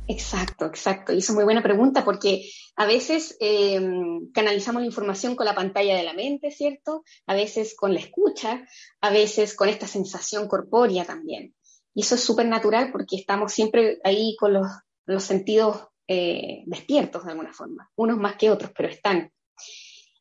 Exacto, 0.09 0.65
exacto. 0.65 1.13
Y 1.13 1.19
es 1.19 1.29
muy 1.29 1.43
buena 1.43 1.61
pregunta 1.61 2.03
porque 2.03 2.49
a 2.75 2.87
veces 2.87 3.37
em, 3.39 4.31
canalizamos 4.31 4.81
la 4.81 4.87
información 4.87 5.35
con 5.35 5.45
la 5.45 5.53
pantalla 5.53 5.95
de 5.95 6.01
la 6.01 6.13
mente, 6.13 6.49
¿cierto? 6.49 7.03
A 7.27 7.35
veces 7.35 7.75
con 7.75 7.93
la 7.93 7.99
escucha, 7.99 8.65
a 9.01 9.11
veces 9.11 9.55
con 9.55 9.69
esta 9.69 9.85
sensación 9.85 10.47
corpórea 10.47 11.05
también. 11.05 11.53
Y 11.93 12.01
eso 12.01 12.15
es 12.15 12.21
súper 12.21 12.47
natural 12.47 12.91
porque 12.91 13.17
estamos 13.17 13.53
siempre 13.53 13.99
ahí 14.03 14.35
con 14.39 14.53
los, 14.53 15.23
sentidos 15.23 15.87
eh, 16.07 16.63
despiertos 16.65 17.23
de 17.23 17.31
alguna 17.31 17.53
forma, 17.53 17.91
unos 17.95 18.17
más 18.17 18.35
que 18.35 18.49
otros, 18.49 18.71
pero 18.75 18.89
están. 18.89 19.31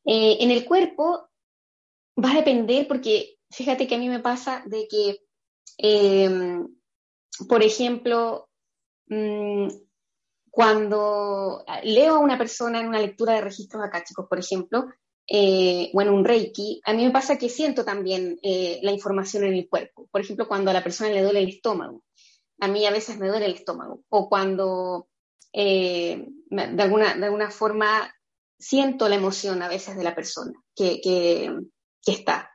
Eh, 0.05 0.37
en 0.41 0.51
el 0.51 0.67
cuerpo 0.67 1.31
va 2.23 2.33
a 2.33 2.37
depender 2.37 2.87
porque 2.87 3.39
fíjate 3.51 3.87
que 3.87 3.95
a 3.95 3.99
mí 3.99 4.11
me 4.11 4.21
pasa 4.21 4.63
de 4.67 4.87
que, 4.87 5.17
por 7.49 7.63
ejemplo, 7.63 8.48
mm, 9.09 9.69
cuando 10.51 11.65
leo 11.85 12.17
a 12.17 12.19
una 12.19 12.39
persona 12.39 12.81
en 12.81 12.89
una 12.89 13.01
lectura 13.01 13.35
de 13.35 13.43
registros 13.43 13.83
chicos, 14.05 14.27
por 14.29 14.39
ejemplo, 14.39 14.87
eh, 15.27 15.91
o 15.93 16.01
en 16.01 16.09
un 16.09 16.25
reiki, 16.25 16.81
a 16.85 16.95
mí 16.95 17.05
me 17.05 17.11
pasa 17.11 17.37
que 17.37 17.49
siento 17.49 17.85
también 17.85 18.39
la 18.43 18.93
información 18.93 19.45
en 19.45 19.55
el 19.55 19.69
cuerpo. 19.69 20.09
Por 20.11 20.21
ejemplo, 20.21 20.49
cuando 20.49 20.71
a 20.71 20.75
la 20.75 20.83
persona 20.83 21.11
le 21.11 21.23
duele 21.23 21.41
el 21.41 21.49
estómago. 21.49 22.03
A 22.61 22.69
mí 22.69 22.85
a 22.87 22.91
veces 22.91 23.19
me 23.19 23.29
duele 23.29 23.47
el 23.47 23.55
estómago. 23.55 24.03
O 24.09 24.29
cuando 24.29 25.09
eh, 25.53 26.29
de, 26.51 26.83
alguna, 26.83 27.15
de 27.15 27.25
alguna 27.25 27.51
forma 27.51 28.15
siento 28.59 29.09
la 29.09 29.17
emoción 29.17 29.63
a 29.63 29.69
veces 29.69 29.97
de 29.97 30.05
la 30.05 30.15
persona 30.15 30.53
que, 30.75 31.01
que, 31.01 31.53
está, 32.07 32.51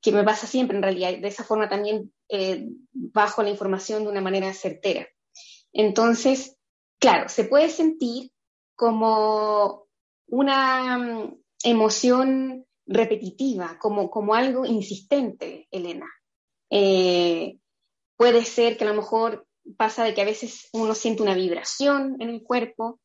que 0.00 0.12
me 0.12 0.24
pasa 0.24 0.46
siempre 0.46 0.76
en 0.76 0.82
realidad. 0.82 1.16
De 1.18 1.28
esa 1.28 1.44
forma 1.44 1.68
también 1.68 2.12
eh, 2.28 2.66
bajo 2.92 3.42
la 3.42 3.50
información 3.50 4.04
de 4.04 4.10
una 4.10 4.20
manera 4.20 4.52
certera. 4.54 5.06
Entonces, 5.72 6.56
claro, 6.98 7.28
se 7.28 7.44
puede 7.44 7.68
sentir 7.68 8.30
como 8.76 9.86
una 10.26 10.98
mm, 10.98 11.42
emoción 11.64 12.66
repetitiva, 12.86 13.78
como, 13.78 14.10
como 14.10 14.34
algo 14.34 14.66
insistente, 14.66 15.68
Elena. 15.70 16.06
Eh, 16.70 17.58
puede 18.16 18.44
ser 18.44 18.76
que 18.76 18.84
a 18.84 18.88
lo 18.88 18.94
mejor 18.94 19.46
pasa 19.76 20.04
de 20.04 20.14
que 20.14 20.22
a 20.22 20.26
veces 20.26 20.68
uno 20.72 20.94
siente 20.94 21.22
una 21.22 21.34
vibración 21.34 22.16
en 22.20 22.30
el 22.30 22.42
cuerpo, 22.42 23.00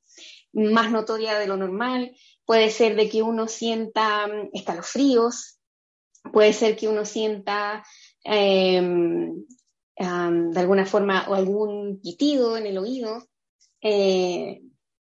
más 0.54 0.92
notoria 0.92 1.38
de 1.38 1.48
lo 1.48 1.58
normal, 1.58 2.16
puede 2.46 2.72
ser 2.72 2.96
de 2.96 3.10
que 3.10 3.22
uno 3.22 3.48
sienta 3.48 4.28
mm, 4.28 4.50
escalofríos, 4.54 5.60
puede 6.32 6.54
ser 6.54 6.76
que 6.76 6.88
uno 6.88 7.06
sienta 7.06 7.86
de 9.98 10.60
alguna 10.60 10.86
forma 10.86 11.28
o 11.28 11.34
algún 11.34 12.00
pitido 12.02 12.58
en 12.58 12.68
el 12.68 12.78
oído. 12.78 13.28
Eh, 13.82 14.62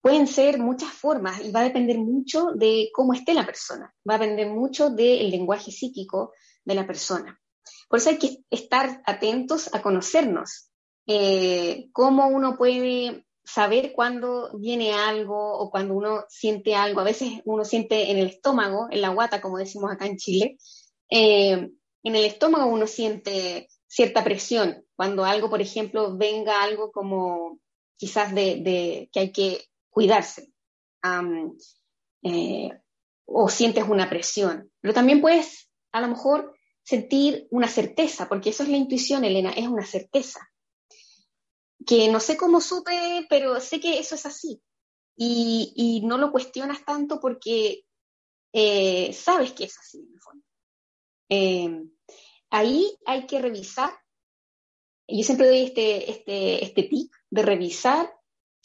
pueden 0.02 0.28
ser 0.28 0.58
muchas 0.58 0.92
formas 0.92 1.44
y 1.46 1.52
va 1.52 1.60
a 1.60 1.66
depender 1.66 2.00
mucho 2.00 2.48
de 2.56 2.90
cómo 2.94 3.14
esté 3.14 3.34
la 3.34 3.46
persona, 3.46 3.94
va 4.10 4.16
a 4.16 4.18
depender 4.18 4.50
mucho 4.50 4.90
del 4.90 5.30
lenguaje 5.30 5.72
psíquico 5.72 6.34
de 6.66 6.76
la 6.76 6.88
persona. 6.88 7.40
Por 7.88 8.00
eso 8.00 8.10
hay 8.10 8.18
que 8.18 8.38
estar 8.50 9.02
atentos 9.06 9.70
a 9.74 9.82
conocernos, 9.82 10.72
eh, 11.06 11.90
cómo 11.92 12.28
uno 12.28 12.58
puede 12.58 13.26
saber 13.44 13.92
cuándo 13.94 14.58
viene 14.58 14.94
algo 14.94 15.58
o 15.60 15.70
cuando 15.70 15.94
uno 15.94 16.24
siente 16.30 16.76
algo. 16.76 17.02
A 17.02 17.06
veces 17.06 17.42
uno 17.46 17.66
siente 17.66 18.12
en 18.12 18.18
el 18.18 18.28
estómago, 18.28 18.88
en 18.90 19.02
la 19.02 19.10
guata, 19.10 19.42
como 19.42 19.58
decimos 19.58 19.92
acá 19.92 20.06
en 20.06 20.18
Chile, 20.18 20.58
eh, 21.10 21.70
en 22.04 22.16
el 22.16 22.26
estómago 22.26 22.66
uno 22.66 22.88
siente 22.88 23.68
cierta 23.92 24.24
presión. 24.24 24.86
Cuando 24.96 25.26
algo, 25.26 25.50
por 25.50 25.62
ejemplo, 25.62 26.16
venga 26.16 26.64
algo 26.64 26.92
como 26.92 27.60
quizás 27.98 28.34
de, 28.34 29.10
que 29.12 29.20
hay 29.20 29.32
que 29.34 29.66
cuidarse. 29.90 30.54
Eh, 32.24 32.70
o 33.26 33.50
sientes 33.50 33.84
una 33.88 34.10
presión. 34.10 34.72
Pero 34.80 34.94
también 34.94 35.20
puedes, 35.20 35.70
a 35.92 36.00
lo 36.00 36.08
mejor, 36.08 36.56
sentir 36.84 37.48
una 37.52 37.68
certeza, 37.68 38.30
porque 38.30 38.52
eso 38.52 38.64
es 38.64 38.70
la 38.70 38.78
intuición, 38.78 39.26
Elena, 39.26 39.52
es 39.52 39.68
una 39.68 39.86
certeza 39.86 40.40
que 41.86 42.10
no 42.10 42.20
sé 42.20 42.38
cómo 42.38 42.62
supe, 42.62 43.26
pero 43.30 43.60
sé 43.60 43.80
que 43.80 44.00
eso 44.00 44.16
es 44.16 44.26
así. 44.26 44.62
Y, 45.18 46.02
no 46.06 46.18
lo 46.18 46.32
cuestionas 46.32 46.84
tanto 46.86 47.20
porque 47.20 47.84
eh, 48.54 49.12
sabes 49.14 49.52
que 49.52 49.66
es 49.66 49.78
así 49.78 50.00
en 50.00 50.14
el 50.14 50.22
fondo. 50.22 50.46
Eh, 51.30 51.84
ahí 52.52 52.98
hay 53.06 53.26
que 53.26 53.42
revisar, 53.42 53.92
yo 55.08 55.24
siempre 55.24 55.48
doy 55.48 55.62
este, 55.64 56.12
este, 56.12 56.64
este 56.64 56.84
tip 56.84 57.12
de 57.30 57.42
revisar 57.42 58.14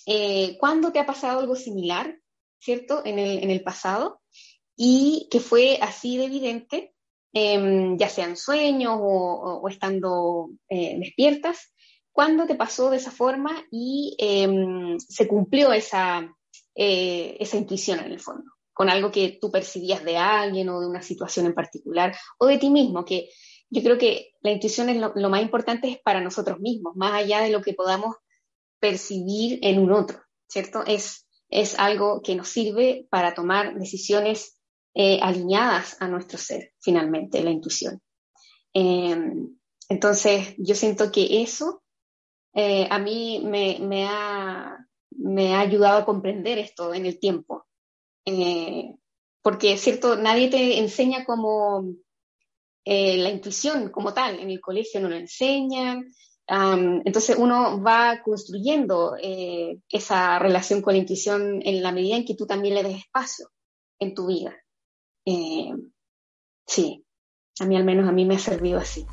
eh, 0.05 0.57
cuándo 0.61 0.93
te 0.93 1.01
ha 1.01 1.07
pasado 1.07 1.41
algo 1.41 1.57
similar, 1.57 2.21
¿cierto? 2.61 3.03
En 3.05 3.19
el, 3.19 3.43
en 3.43 3.51
el 3.51 3.63
pasado, 3.63 4.21
y 4.77 5.29
que 5.31 5.41
fue 5.41 5.79
así 5.81 6.19
de 6.19 6.27
evidente, 6.27 6.95
em, 7.33 7.97
ya 7.97 8.09
sean 8.09 8.37
sueños 8.37 8.99
o, 9.01 9.67
estando 9.69 10.51
despiertas, 10.69 11.73
cuándo 12.17 12.47
te 12.47 12.55
pasó 12.55 12.91
de 12.91 12.97
esa 12.97 13.11
forma 13.11 13.67
y 13.71 14.17
em, 14.19 14.99
se 14.99 15.29
cumplió 15.29 15.73
esa, 15.75 16.35
eh, 16.75 17.37
esa 17.39 17.59
intuición 17.59 18.01
en 18.01 18.13
el 18.13 18.21
fondo, 18.21 18.53
con 18.73 18.89
algo 18.89 19.11
que 19.11 19.39
tú 19.39 19.51
percibías 19.51 20.03
de 20.03 20.17
alguien 20.17 20.71
o 20.71 20.81
de 20.81 20.87
una 20.87 21.03
situación 21.03 21.45
en 21.45 21.55
particular 21.55 22.17
o 22.39 22.47
de 22.47 22.57
ti 22.57 22.71
mismo, 22.71 23.05
que 23.05 23.29
yo 23.71 23.83
creo 23.83 23.99
que 23.99 24.35
la 24.43 24.53
intuición 24.53 24.89
es 24.89 24.97
lo, 24.97 25.29
más 25.29 25.43
importante 25.43 25.89
es 25.89 25.99
para 25.99 26.21
nosotros 26.21 26.61
mismos, 26.61 26.95
más 26.97 27.13
allá 27.13 27.41
de 27.41 27.51
lo 27.51 27.63
que 27.63 27.75
podamos 27.75 28.17
percibir 28.79 29.59
en 29.63 29.79
un 29.79 29.93
otro, 29.93 30.21
¿cierto? 30.49 30.85
Es, 30.87 31.27
es 31.49 31.79
algo 31.79 32.23
que 32.23 32.37
nos 32.37 32.49
sirve 32.49 33.07
para 33.11 33.35
tomar 33.35 33.75
decisiones 33.79 34.61
eh, 34.95 35.19
alineadas 35.21 35.97
a 36.01 36.09
nuestro 36.09 36.39
ser, 36.39 36.73
finalmente, 36.81 37.43
la 37.43 37.51
intuición. 37.51 38.01
Em, 38.73 39.57
entonces, 39.89 40.55
yo 40.59 40.75
siento 40.75 41.11
que 41.11 41.43
eso 41.43 41.83
eh, 42.55 42.89
a 42.91 42.99
mí 42.99 43.43
me, 43.45 44.07
ha, 44.07 44.79
ayudado 45.59 45.99
a 45.99 46.05
comprender 46.05 46.59
esto 46.59 46.95
en 46.95 47.05
el 47.07 47.19
tiempo. 47.19 47.67
Eh, 48.25 48.95
porque 49.43 49.77
cierto, 49.77 50.17
nadie 50.17 50.49
te 50.49 50.79
enseña 50.79 51.25
como 51.25 51.85
eh, 52.87 53.19
la 53.19 53.31
intuición 53.31 53.91
como 53.91 54.15
tal, 54.15 54.39
en 54.39 54.49
el 54.49 54.61
colegio 54.61 55.01
no 55.01 55.09
lo 55.09 55.17
enseñan, 55.17 56.11
entonces 56.49 57.37
uno 57.37 57.83
va 57.83 58.23
construyendo 58.23 59.17
esa 59.21 60.39
relación 60.39 60.81
con 60.81 60.95
la 60.95 61.01
intuición 61.01 61.61
en 61.65 61.83
la 61.83 61.91
medida 61.91 62.15
en 62.15 62.25
que 62.25 62.37
tú 62.37 62.47
también 62.47 62.77
le 62.77 62.85
des 62.85 62.99
espacio 62.99 63.51
en 63.99 64.15
tu 64.15 64.29
vida. 64.29 64.55
sí, 66.65 67.05
a 67.59 67.65
mí 67.65 67.77
al 67.77 67.83
menos 67.83 68.09
a 68.09 68.13
mí 68.13 68.25
me 68.25 68.37
ha 68.37 68.39
servido 68.39 68.79
así. 68.79 69.05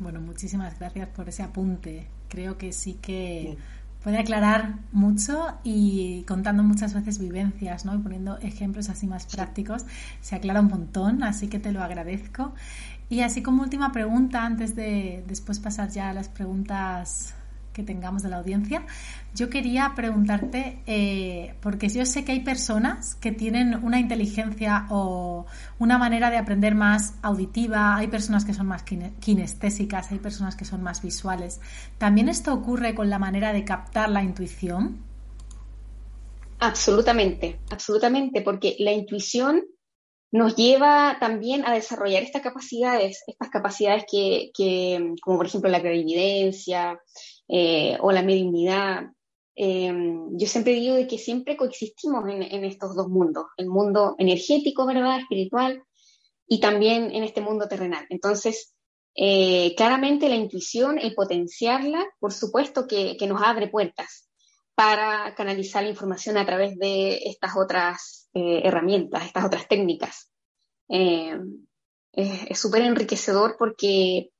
Bueno, 0.00 0.20
muchísimas 0.20 0.78
gracias 0.78 1.08
por 1.10 1.28
ese 1.28 1.42
apunte. 1.42 2.08
Creo 2.28 2.58
que 2.58 2.72
sí 2.72 2.94
que 2.94 3.56
puede 4.02 4.18
aclarar 4.18 4.76
mucho 4.92 5.58
y 5.62 6.24
contando 6.26 6.62
muchas 6.62 6.94
veces 6.94 7.18
vivencias, 7.18 7.84
¿no? 7.84 7.94
Y 7.94 7.98
poniendo 7.98 8.38
ejemplos 8.38 8.88
así 8.88 9.06
más 9.06 9.26
prácticos, 9.26 9.84
se 10.20 10.36
aclara 10.36 10.60
un 10.60 10.68
montón, 10.68 11.22
así 11.22 11.48
que 11.48 11.58
te 11.58 11.72
lo 11.72 11.82
agradezco. 11.82 12.54
Y 13.08 13.20
así 13.20 13.42
como 13.42 13.62
última 13.62 13.92
pregunta, 13.92 14.44
antes 14.44 14.76
de 14.76 15.24
después 15.26 15.58
pasar 15.58 15.90
ya 15.90 16.10
a 16.10 16.14
las 16.14 16.28
preguntas 16.28 17.34
que 17.72 17.82
tengamos 17.82 18.22
de 18.22 18.28
la 18.28 18.38
audiencia, 18.38 18.84
yo 19.34 19.48
quería 19.48 19.92
preguntarte, 19.94 20.82
eh, 20.86 21.54
porque 21.60 21.88
yo 21.88 22.04
sé 22.04 22.24
que 22.24 22.32
hay 22.32 22.40
personas 22.40 23.14
que 23.16 23.32
tienen 23.32 23.84
una 23.84 24.00
inteligencia 24.00 24.86
o 24.90 25.46
una 25.78 25.98
manera 25.98 26.30
de 26.30 26.38
aprender 26.38 26.74
más 26.74 27.14
auditiva, 27.22 27.96
hay 27.96 28.08
personas 28.08 28.44
que 28.44 28.54
son 28.54 28.66
más 28.66 28.82
kinestésicas, 28.82 30.10
hay 30.10 30.18
personas 30.18 30.56
que 30.56 30.64
son 30.64 30.82
más 30.82 31.02
visuales. 31.02 31.60
¿También 31.98 32.28
esto 32.28 32.52
ocurre 32.52 32.94
con 32.94 33.08
la 33.08 33.18
manera 33.18 33.52
de 33.52 33.64
captar 33.64 34.10
la 34.10 34.22
intuición? 34.22 34.98
Absolutamente, 36.58 37.60
absolutamente, 37.70 38.42
porque 38.42 38.76
la 38.80 38.92
intuición 38.92 39.62
nos 40.32 40.54
lleva 40.54 41.16
también 41.18 41.64
a 41.66 41.74
desarrollar 41.74 42.22
estas 42.22 42.42
capacidades, 42.42 43.22
estas 43.26 43.50
capacidades 43.50 44.04
que, 44.10 44.50
como 45.22 45.38
por 45.38 45.46
ejemplo 45.46 45.70
la 45.70 45.80
clarividencia 45.80 47.00
eh, 47.48 47.98
o 48.00 48.12
la 48.12 48.22
mediunidad. 48.22 49.06
Em, 49.56 50.28
yo 50.38 50.46
siempre 50.46 50.74
digo 50.74 50.94
de 50.94 51.06
que 51.06 51.18
siempre 51.18 51.56
coexistimos 51.56 52.24
en, 52.28 52.64
estos 52.64 52.94
dos 52.94 53.08
mundos, 53.08 53.46
el 53.56 53.66
mundo 53.66 54.14
energético, 54.18 54.86
¿verdad?, 54.86 55.18
espiritual, 55.18 55.82
y 56.46 56.60
también 56.60 57.10
en 57.12 57.24
este 57.24 57.40
mundo 57.40 57.68
terrenal. 57.68 58.06
Entonces, 58.08 58.74
eh, 59.16 59.74
claramente 59.76 60.28
la 60.28 60.36
intuición, 60.36 60.98
el 60.98 61.14
potenciarla, 61.14 62.06
por 62.20 62.32
supuesto 62.32 62.86
que, 62.86 63.16
nos 63.28 63.42
abre 63.42 63.68
puertas 63.68 64.29
para 64.80 65.34
canalizar 65.34 65.82
la 65.82 65.90
información 65.90 66.38
a 66.38 66.46
través 66.46 66.78
de 66.78 67.18
estas 67.26 67.54
otras 67.54 68.30
eh, 68.32 68.62
herramientas, 68.64 69.26
estas 69.26 69.44
otras 69.44 69.68
técnicas. 69.68 70.32
Em, 70.88 71.66
es 72.12 72.58
súper 72.58 72.80
enriquecedor 72.84 73.56
porque 73.58 74.30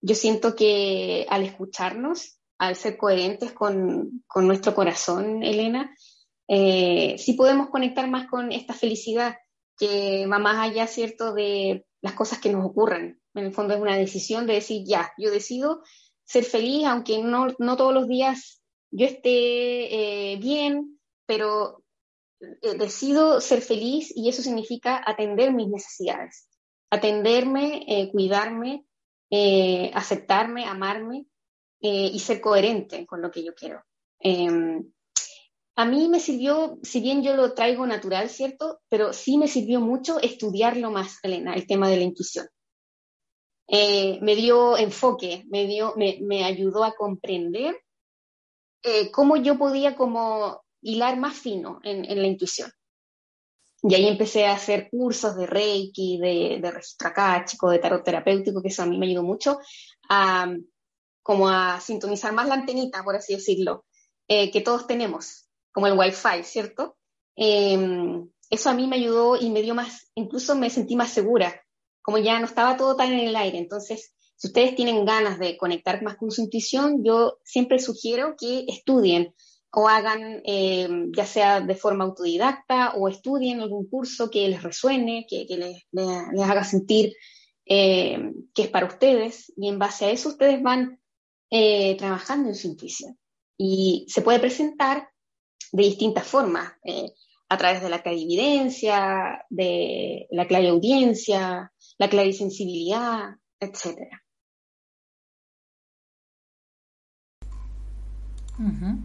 yo 0.00 0.14
siento 0.14 0.56
que 0.56 1.26
al 1.28 1.42
escucharnos 1.42 2.38
al 2.56 2.74
ser 2.74 2.96
coherentes 2.96 3.52
con, 3.52 4.24
nuestro 4.34 4.74
corazón, 4.74 5.42
Elena, 5.42 5.94
eh, 6.48 7.16
sí 7.18 7.34
podemos 7.34 7.68
conectar 7.68 8.08
más 8.08 8.30
con 8.30 8.50
esta 8.50 8.72
felicidad 8.72 9.36
que 9.76 10.26
va 10.26 10.38
más 10.38 10.56
allá, 10.70 10.86
¿cierto?, 10.86 11.34
de 11.34 11.84
las 12.00 12.14
cosas 12.14 12.38
que 12.38 12.50
nos 12.50 12.64
ocurren. 12.64 13.20
En 13.34 13.44
el 13.44 13.52
fondo 13.52 13.74
es 13.74 13.80
una 13.80 13.98
decisión 13.98 14.46
de 14.46 14.54
decir, 14.54 14.84
ya, 14.86 15.12
yo 15.18 15.30
decido 15.30 15.82
ser 16.24 16.44
feliz, 16.44 16.86
aunque 16.86 17.22
no, 17.22 17.76
todos 17.76 17.92
los 17.92 18.08
días 18.08 18.61
yo 18.92 19.06
esté 19.06 20.32
eh, 20.32 20.36
bien, 20.36 21.00
pero 21.26 21.82
eh, 22.40 22.74
decido 22.78 23.40
ser 23.40 23.62
feliz 23.62 24.12
y 24.14 24.28
eso 24.28 24.42
significa 24.42 25.02
atender 25.04 25.52
mis 25.52 25.68
necesidades, 25.68 26.48
atenderme, 26.90 28.10
cuidarme, 28.12 28.84
aceptarme, 29.94 30.66
amarme 30.66 31.26
eh, 31.84 32.10
y 32.14 32.20
ser 32.20 32.40
coherente 32.40 33.04
con 33.06 33.20
lo 33.20 33.30
que 33.32 33.42
yo 33.42 33.54
quiero. 33.54 33.82
Em, 34.20 34.92
a 35.74 35.84
mí 35.84 36.08
me 36.08 36.20
sirvió, 36.20 36.78
si 36.84 37.00
bien 37.00 37.24
yo 37.24 37.34
lo 37.34 37.54
traigo 37.54 37.84
natural, 37.88 38.28
¿cierto? 38.28 38.80
Pero 38.88 39.12
sí 39.12 39.36
me 39.36 39.48
sirvió 39.48 39.80
mucho 39.80 40.20
estudiarlo 40.20 40.92
más, 40.92 41.18
Elena, 41.24 41.54
el 41.54 41.66
tema 41.66 41.88
de 41.88 41.96
la 41.96 42.04
intuición. 42.04 42.46
Eh, 43.66 44.20
me 44.22 44.36
dio 44.36 44.76
enfoque, 44.76 45.44
me, 45.48 45.66
dio, 45.66 45.94
me, 45.96 46.44
ayudó 46.44 46.84
a 46.84 46.94
comprender 46.94 47.81
eh, 48.82 49.10
cómo 49.10 49.36
yo 49.36 49.58
podía 49.58 49.94
como 49.94 50.62
hilar 50.80 51.18
más 51.18 51.38
fino 51.38 51.80
en, 51.82 52.20
la 52.20 52.26
intuición. 52.26 52.70
Y 53.82 53.94
ahí 53.94 54.06
empecé 54.06 54.46
a 54.46 54.54
hacer 54.54 54.88
cursos 54.90 55.36
de 55.36 55.46
Reiki, 55.46 56.18
de, 56.18 56.58
de 56.60 56.70
registro 56.70 57.10
chico, 57.44 57.70
de 57.70 57.78
tarot 57.78 58.04
terapéutico, 58.04 58.62
que 58.62 58.68
eso 58.68 58.82
a 58.82 58.86
mí 58.86 58.98
me 58.98 59.06
ayudó 59.06 59.22
mucho 59.22 59.58
a, 60.08 60.52
como 61.22 61.48
a 61.48 61.80
sintonizar 61.80 62.32
más 62.32 62.48
la 62.48 62.54
antenita, 62.54 63.02
por 63.02 63.16
así 63.16 63.34
decirlo, 63.34 63.84
eh, 64.28 64.50
que 64.50 64.60
todos 64.60 64.86
tenemos, 64.86 65.48
como 65.72 65.86
el 65.86 65.98
Wi-Fi, 65.98 66.44
¿cierto? 66.44 66.96
Em, 67.36 68.28
eso 68.50 68.70
a 68.70 68.74
mí 68.74 68.86
me 68.86 68.96
ayudó 68.96 69.36
y 69.36 69.50
me 69.50 69.62
dio 69.62 69.74
más, 69.74 70.10
incluso 70.14 70.54
me 70.54 70.70
sentí 70.70 70.96
más 70.96 71.10
segura, 71.10 71.62
como 72.02 72.18
ya 72.18 72.38
no 72.38 72.46
estaba 72.46 72.76
todo 72.76 72.96
tan 72.96 73.12
en 73.12 73.28
el 73.28 73.36
aire. 73.36 73.58
Entonces, 73.58 74.14
si 74.36 74.48
ustedes 74.48 74.74
tienen 74.74 75.04
ganas 75.04 75.38
de 75.38 75.56
conectar 75.56 76.02
más 76.02 76.16
con 76.16 76.30
su 76.30 76.42
intuición, 76.42 77.04
yo 77.04 77.38
siempre 77.44 77.78
sugiero 77.78 78.34
que 78.38 78.64
estudien 78.68 79.34
o 79.74 79.88
hagan, 79.88 80.42
em, 80.44 81.10
ya 81.16 81.24
sea 81.24 81.60
de 81.60 81.74
forma 81.74 82.04
autodidacta 82.04 82.94
o 82.94 83.08
estudien 83.08 83.60
algún 83.60 83.88
curso 83.88 84.30
que 84.30 84.48
les 84.48 84.62
resuene, 84.62 85.26
que, 85.28 85.46
les, 85.48 85.86
haga 86.42 86.64
sentir 86.64 87.14
em, 87.64 88.34
que 88.54 88.62
es 88.62 88.68
para 88.68 88.86
ustedes 88.86 89.52
y 89.56 89.68
en 89.68 89.78
base 89.78 90.04
a 90.06 90.10
eso 90.10 90.30
ustedes 90.30 90.62
van 90.62 91.00
eh, 91.50 91.96
trabajando 91.96 92.48
en 92.48 92.54
su 92.54 92.66
intuición. 92.68 93.18
Y 93.56 94.04
se 94.08 94.22
puede 94.22 94.40
presentar 94.40 95.08
de 95.70 95.82
distintas 95.84 96.26
formas, 96.26 96.72
eh, 96.84 97.12
a 97.48 97.58
través 97.58 97.82
de 97.82 97.90
la 97.90 98.02
clarividencia, 98.02 99.44
de 99.50 100.26
la 100.30 100.46
clariaudiencia, 100.46 101.70
la 101.98 102.08
clarisensibilidad, 102.08 103.36
etc. 108.68 108.96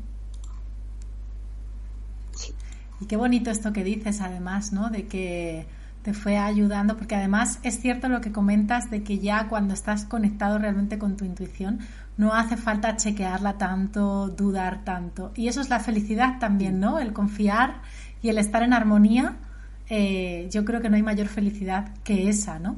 Y 3.00 3.06
qué 3.06 3.16
bonito 3.16 3.52
esto 3.52 3.74
que 3.74 3.84
dices, 3.84 4.22
además, 4.22 4.74
¿no? 4.74 4.90
De 4.90 5.08
que 5.08 5.68
te 6.02 6.14
fue 6.14 6.38
ayudando, 6.38 6.98
porque 6.98 7.16
además 7.16 7.60
es 7.64 7.80
cierto 7.80 8.08
lo 8.10 8.22
que 8.22 8.32
comentas 8.32 8.90
de 8.90 9.04
que 9.04 9.20
ya 9.20 9.48
cuando 9.50 9.74
estás 9.74 10.06
conectado 10.06 10.58
realmente 10.58 10.98
con 10.98 11.18
tu 11.18 11.26
intuición, 11.26 11.80
no 12.18 12.34
hace 12.34 12.58
falta 12.58 12.96
chequearla 12.96 13.58
tanto, 13.58 14.30
dudar 14.30 14.84
tanto. 14.84 15.32
Y 15.36 15.48
eso 15.48 15.62
es 15.62 15.70
la 15.70 15.80
felicidad 15.80 16.40
también, 16.40 16.80
¿no? 16.80 16.98
El 17.00 17.14
confiar 17.14 17.82
y 18.22 18.30
el 18.30 18.38
estar 18.38 18.64
en 18.64 18.74
armonía. 18.74 19.36
Eh, 19.90 20.50
yo 20.52 20.66
creo 20.66 20.82
que 20.82 20.90
no 20.90 20.96
hay 20.96 21.04
mayor 21.04 21.28
felicidad 21.28 21.94
que 22.04 22.30
esa, 22.30 22.58
¿no? 22.58 22.78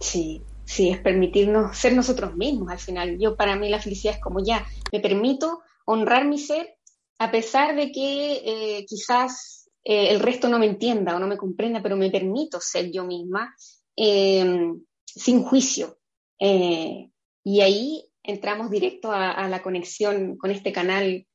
Sí, 0.00 0.42
sí, 0.68 0.90
es 0.90 0.98
permitirnos 1.00 1.76
ser 1.76 1.94
nosotros 1.94 2.36
mismos 2.36 2.70
al 2.70 2.78
final. 2.78 3.18
Yo 3.18 3.36
para 3.36 3.56
mí 3.56 3.68
la 3.68 3.80
felicidad 3.80 4.14
es 4.14 4.20
como 4.20 4.44
ya, 4.44 4.66
me 4.92 5.00
permito 5.00 5.60
honrar 5.84 6.26
mi 6.26 6.38
ser 6.38 6.76
a 7.18 7.30
pesar 7.30 7.74
de 7.74 7.90
que 7.90 8.42
eh, 8.44 8.86
quizás 8.86 9.68
eh, 9.82 10.10
el 10.10 10.20
resto 10.20 10.48
no 10.48 10.58
me 10.58 10.66
entienda 10.66 11.16
o 11.16 11.18
no 11.18 11.26
me 11.26 11.36
comprenda, 11.36 11.82
pero 11.82 11.96
me 11.96 12.10
permito 12.10 12.60
ser 12.60 12.92
yo 12.92 13.04
misma 13.04 13.54
sin 13.96 15.42
juicio. 15.42 15.98
Y 16.38 17.60
ahí 17.60 18.04
entramos 18.28 18.70
directo 18.70 19.10
a, 19.10 19.48
la 19.48 19.62
conexión 19.62 20.36
con 20.36 20.50
este 20.50 20.70
canal 20.70 21.26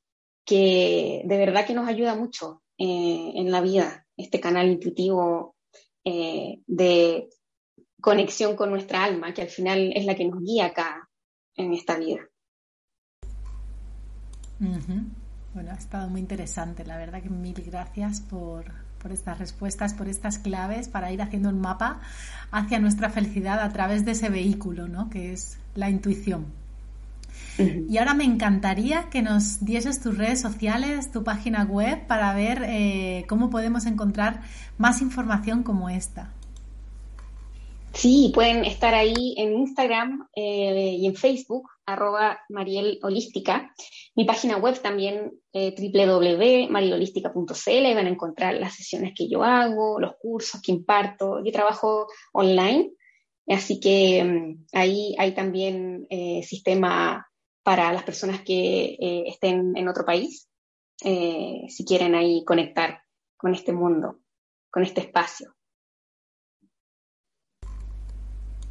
que 0.45 1.23
de 1.25 1.37
verdad 1.37 1.65
que 1.65 1.73
nos 1.73 1.87
ayuda 1.87 2.13
mucho 2.13 2.61
eh, 2.77 3.31
en 3.35 3.51
la 3.51 3.61
vida, 3.61 4.05
este 4.15 4.39
canal 4.39 4.69
intuitivo 4.69 5.55
eh, 6.05 6.59
de 6.67 7.29
conexión 8.03 8.57
con 8.57 8.69
nuestra 8.69 9.01
alma, 9.01 9.33
que 9.33 9.43
al 9.43 9.47
final 9.47 9.93
es 9.95 10.05
la 10.05 10.13
que 10.13 10.25
nos 10.25 10.43
guía 10.43 10.65
acá 10.65 11.09
en 11.55 11.71
esta 11.71 11.97
vida. 11.97 12.19
Bueno, 15.53 15.71
ha 15.71 15.75
estado 15.75 16.09
muy 16.09 16.19
interesante, 16.19 16.83
la 16.83 16.97
verdad 16.97 17.23
que 17.23 17.29
mil 17.29 17.63
gracias 17.65 18.19
por, 18.19 18.65
por 19.01 19.13
estas 19.13 19.39
respuestas, 19.39 19.93
por 19.93 20.09
estas 20.09 20.37
claves 20.37 20.89
para 20.89 21.13
ir 21.13 21.21
haciendo 21.21 21.47
un 21.47 21.61
mapa 21.61 22.01
hacia 22.51 22.79
nuestra 22.79 23.09
felicidad 23.09 23.61
a 23.61 23.69
través 23.71 24.03
de 24.03 24.11
ese 24.11 24.27
vehículo, 24.27 24.89
¿no? 24.89 25.09
Que 25.09 25.31
es 25.31 25.57
la 25.73 25.89
intuición. 25.89 26.47
Y 27.57 27.97
ahora 27.99 28.15
me 28.15 28.25
encantaría 28.25 29.09
que 29.09 29.21
nos 29.21 29.63
dieses 29.63 30.01
tus 30.01 30.17
redes 30.17 30.41
sociales, 30.41 31.09
tu 31.11 31.23
página 31.23 31.63
web, 31.63 32.05
para 32.05 32.33
ver 32.33 32.63
eh, 32.65 33.25
cómo 33.29 33.49
podemos 33.49 33.85
encontrar 33.85 34.41
más 34.77 35.01
información 35.01 35.63
como 35.63 35.89
esta. 35.89 36.31
Sí, 37.93 38.31
pueden 38.33 38.65
estar 38.65 38.95
ahí 38.95 39.35
en 39.37 39.53
Instagram 39.53 40.27
eh, 40.35 40.97
y 40.99 41.05
en 41.05 41.15
Facebook, 41.15 41.69
arroba 41.85 42.41
Mariel 42.49 42.99
Holística. 43.03 43.71
Mi 44.15 44.25
página 44.25 44.57
web 44.57 44.81
también, 44.81 45.31
eh, 45.53 45.75
www.marielholística.cl, 45.77 47.95
van 47.95 48.07
a 48.07 48.09
encontrar 48.09 48.55
las 48.55 48.75
sesiones 48.75 49.13
que 49.15 49.29
yo 49.29 49.43
hago, 49.43 49.99
los 49.99 50.15
cursos 50.17 50.59
que 50.61 50.71
imparto. 50.71 51.43
Yo 51.43 51.51
trabajo 51.51 52.07
online, 52.33 52.93
así 53.47 53.79
que 53.79 54.23
mm, 54.23 54.65
ahí 54.73 55.15
hay 55.19 55.35
también 55.35 56.07
eh, 56.09 56.41
sistema 56.43 57.27
para 57.61 57.93
las 57.93 58.01
personas 58.03 58.41
que 58.41 58.97
eh, 58.99 59.25
estén 59.27 59.77
en 59.77 59.87
otro 59.87 60.03
país, 60.03 60.49
si 60.99 61.85
quieren 61.85 62.15
ahí 62.15 62.43
conectar 62.45 63.03
con 63.37 63.53
este 63.53 63.71
mundo, 63.73 64.19
con 64.71 64.83
este 64.83 65.01
espacio. 65.01 65.52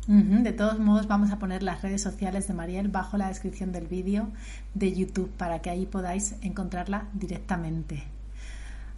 De 0.07 0.53
todos 0.53 0.81
modos, 0.81 1.07
vamos 1.07 1.31
a 1.31 1.38
poner 1.38 1.62
las 1.62 1.81
redes 1.83 2.03
sociales 2.03 2.49
de 2.49 2.55
Mariel 2.55 2.88
bajo 2.88 3.17
la 3.17 3.29
descripción 3.29 3.71
del 3.71 3.87
vídeo 3.87 4.29
de 4.75 4.93
YouTube 4.93 5.31
para 5.37 5.61
que 5.61 5.71
ahí 5.71 5.87
podáis 5.87 6.35
encontrarla 6.43 7.05
directamente. 7.12 8.03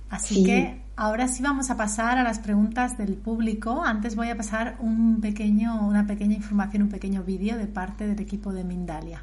Así 0.09 0.45
que 0.45 0.81
ahora 0.97 1.29
sí 1.29 1.43
vamos 1.43 1.71
a 1.71 1.77
pasar 1.77 2.19
a 2.19 2.23
las 2.23 2.38
preguntas 2.38 2.97
del 2.97 3.14
público. 3.14 3.83
Antes 3.85 4.17
voy 4.17 4.31
a 4.31 4.37
pasar 4.37 4.77
un 4.79 5.21
pequeño, 5.21 5.87
una 5.87 6.07
pequeña 6.07 6.37
información, 6.37 6.85
un 6.85 6.88
pequeño 6.88 7.23
vídeo 7.23 7.59
de 7.59 7.67
parte 7.67 8.07
del 8.07 8.21
equipo 8.21 8.53
de 8.53 8.64
Mindalia. 8.64 9.23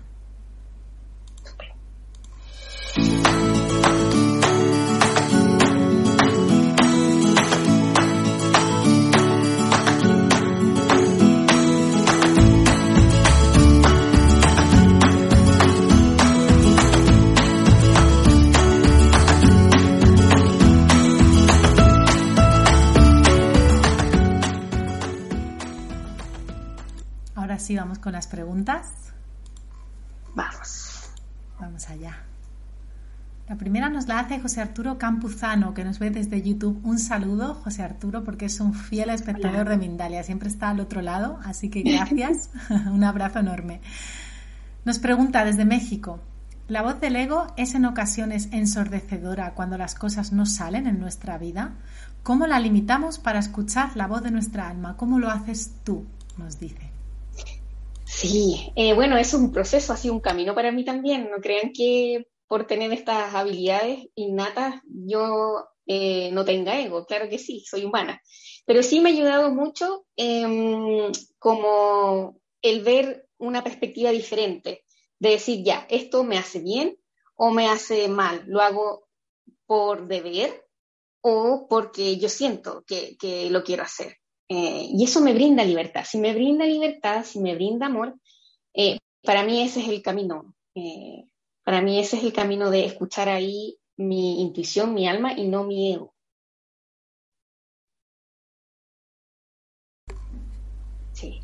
Sí, 27.62 27.76
vamos 27.76 28.00
con 28.00 28.14
las 28.14 28.28
preguntas. 28.28 28.88
Vamos. 30.36 31.12
Vamos 31.60 31.90
allá. 31.90 32.18
La 33.48 33.58
primera 33.58 33.90
nos 33.90 34.08
la 34.08 34.20
hace 34.20 34.40
José 34.40 34.62
Arturo 34.62 34.98
Campuzano, 34.98 35.74
que 35.74 35.84
nos 35.84 36.00
ve 36.00 36.10
desde 36.10 36.42
YouTube. 36.42 36.80
Un 36.84 37.00
saludo, 37.00 37.56
José 37.56 37.84
Arturo, 37.84 38.24
porque 38.24 38.46
es 38.46 38.62
un 38.62 38.74
fiel 38.74 39.10
espectador 39.10 39.68
de 39.68 39.78
Mindalia. 39.78 40.24
Siempre 40.24 40.48
está 40.48 40.70
al 40.70 40.80
otro 40.80 41.02
lado, 41.02 41.40
así 41.44 41.70
que 41.70 41.82
gracias. 41.82 42.50
un 42.92 43.04
abrazo 43.04 43.40
enorme. 43.40 43.82
Nos 44.86 45.00
pregunta 45.00 45.44
desde 45.44 45.66
México. 45.66 46.22
¿La 46.70 46.82
voz 46.82 47.02
del 47.02 47.18
ego 47.18 47.48
es 47.58 47.76
en 47.76 47.84
ocasiones 47.84 48.48
ensordecedora 48.54 49.54
cuando 49.54 49.78
las 49.78 49.96
cosas 49.96 50.32
no 50.32 50.46
salen 50.46 50.88
en 50.88 51.02
nuestra 51.02 51.38
vida? 51.38 51.74
¿Cómo 52.24 52.48
la 52.48 52.60
limitamos 52.60 53.20
para 53.20 53.40
escuchar 53.40 53.98
la 53.98 54.08
voz 54.08 54.24
de 54.24 54.32
nuestra 54.32 54.70
alma? 54.70 54.96
¿Cómo 54.96 55.20
lo 55.20 55.30
haces 55.30 55.74
tú? 55.84 56.06
Nos 56.38 56.60
dice. 56.60 56.91
Sí, 58.14 58.72
eh, 58.76 58.94
bueno, 58.94 59.18
es 59.18 59.34
un 59.34 59.52
proceso, 59.52 59.94
ha 59.94 59.98
sido 59.98 60.14
un 60.14 60.20
camino 60.20 60.54
para 60.54 60.72
mí 60.72 60.84
también. 60.84 61.32
No 61.32 61.38
crean 61.38 61.72
que 61.74 62.28
por 62.46 62.68
tener 62.68 62.92
estas 62.92 63.34
habilidades 63.34 64.10
innatas 64.16 64.82
yo 64.86 65.66
eh, 65.88 66.30
no 66.32 66.44
tenga 66.44 66.80
ego. 66.80 67.06
Claro 67.06 67.30
que 67.30 67.40
sí, 67.40 67.64
soy 67.66 67.86
humana. 67.86 68.22
Pero 68.66 68.84
sí 68.84 69.00
me 69.00 69.10
ha 69.10 69.14
ayudado 69.14 69.52
mucho 69.52 70.06
em, 70.18 71.12
como 71.40 72.40
el 72.62 72.84
ver 72.84 73.28
una 73.38 73.64
perspectiva 73.64 74.12
diferente 74.12 74.84
de 75.18 75.30
decir, 75.30 75.64
ya, 75.64 75.88
esto 75.90 76.24
me 76.24 76.38
hace 76.38 76.60
bien 76.60 76.98
o 77.36 77.50
me 77.52 77.70
hace 77.70 78.08
mal, 78.08 78.44
lo 78.46 78.62
hago 78.62 79.08
por 79.66 80.08
deber 80.08 80.68
o 81.22 81.66
porque 81.70 82.18
yo 82.18 82.28
siento 82.30 82.84
que, 82.86 83.18
lo 83.50 83.64
quiero 83.64 83.84
hacer. 83.84 84.18
Eh, 84.54 84.90
y 84.92 85.06
eso 85.06 85.22
me 85.22 85.34
brinda 85.34 85.64
libertad. 85.64 86.04
Si 86.04 86.18
me 86.18 86.34
brinda 86.34 86.66
libertad, 86.66 87.24
si 87.24 87.40
me 87.40 87.56
brinda 87.56 87.86
amor, 87.86 88.20
eh, 88.74 88.98
para 89.24 89.44
mí 89.44 89.62
ese 89.62 89.80
es 89.80 89.88
el 89.88 90.02
camino. 90.02 90.54
Eh, 90.76 91.24
para 91.64 91.82
mí 91.82 91.98
ese 92.00 92.18
es 92.18 92.24
el 92.26 92.34
camino 92.34 92.70
de 92.70 92.84
escuchar 92.84 93.30
ahí 93.30 93.78
mi 93.96 94.42
intuición, 94.42 94.94
mi 94.94 95.08
alma 95.08 95.32
y 95.40 95.48
no 95.48 95.64
mi 95.64 95.94
ego. 95.94 96.14
Sí. 101.14 101.40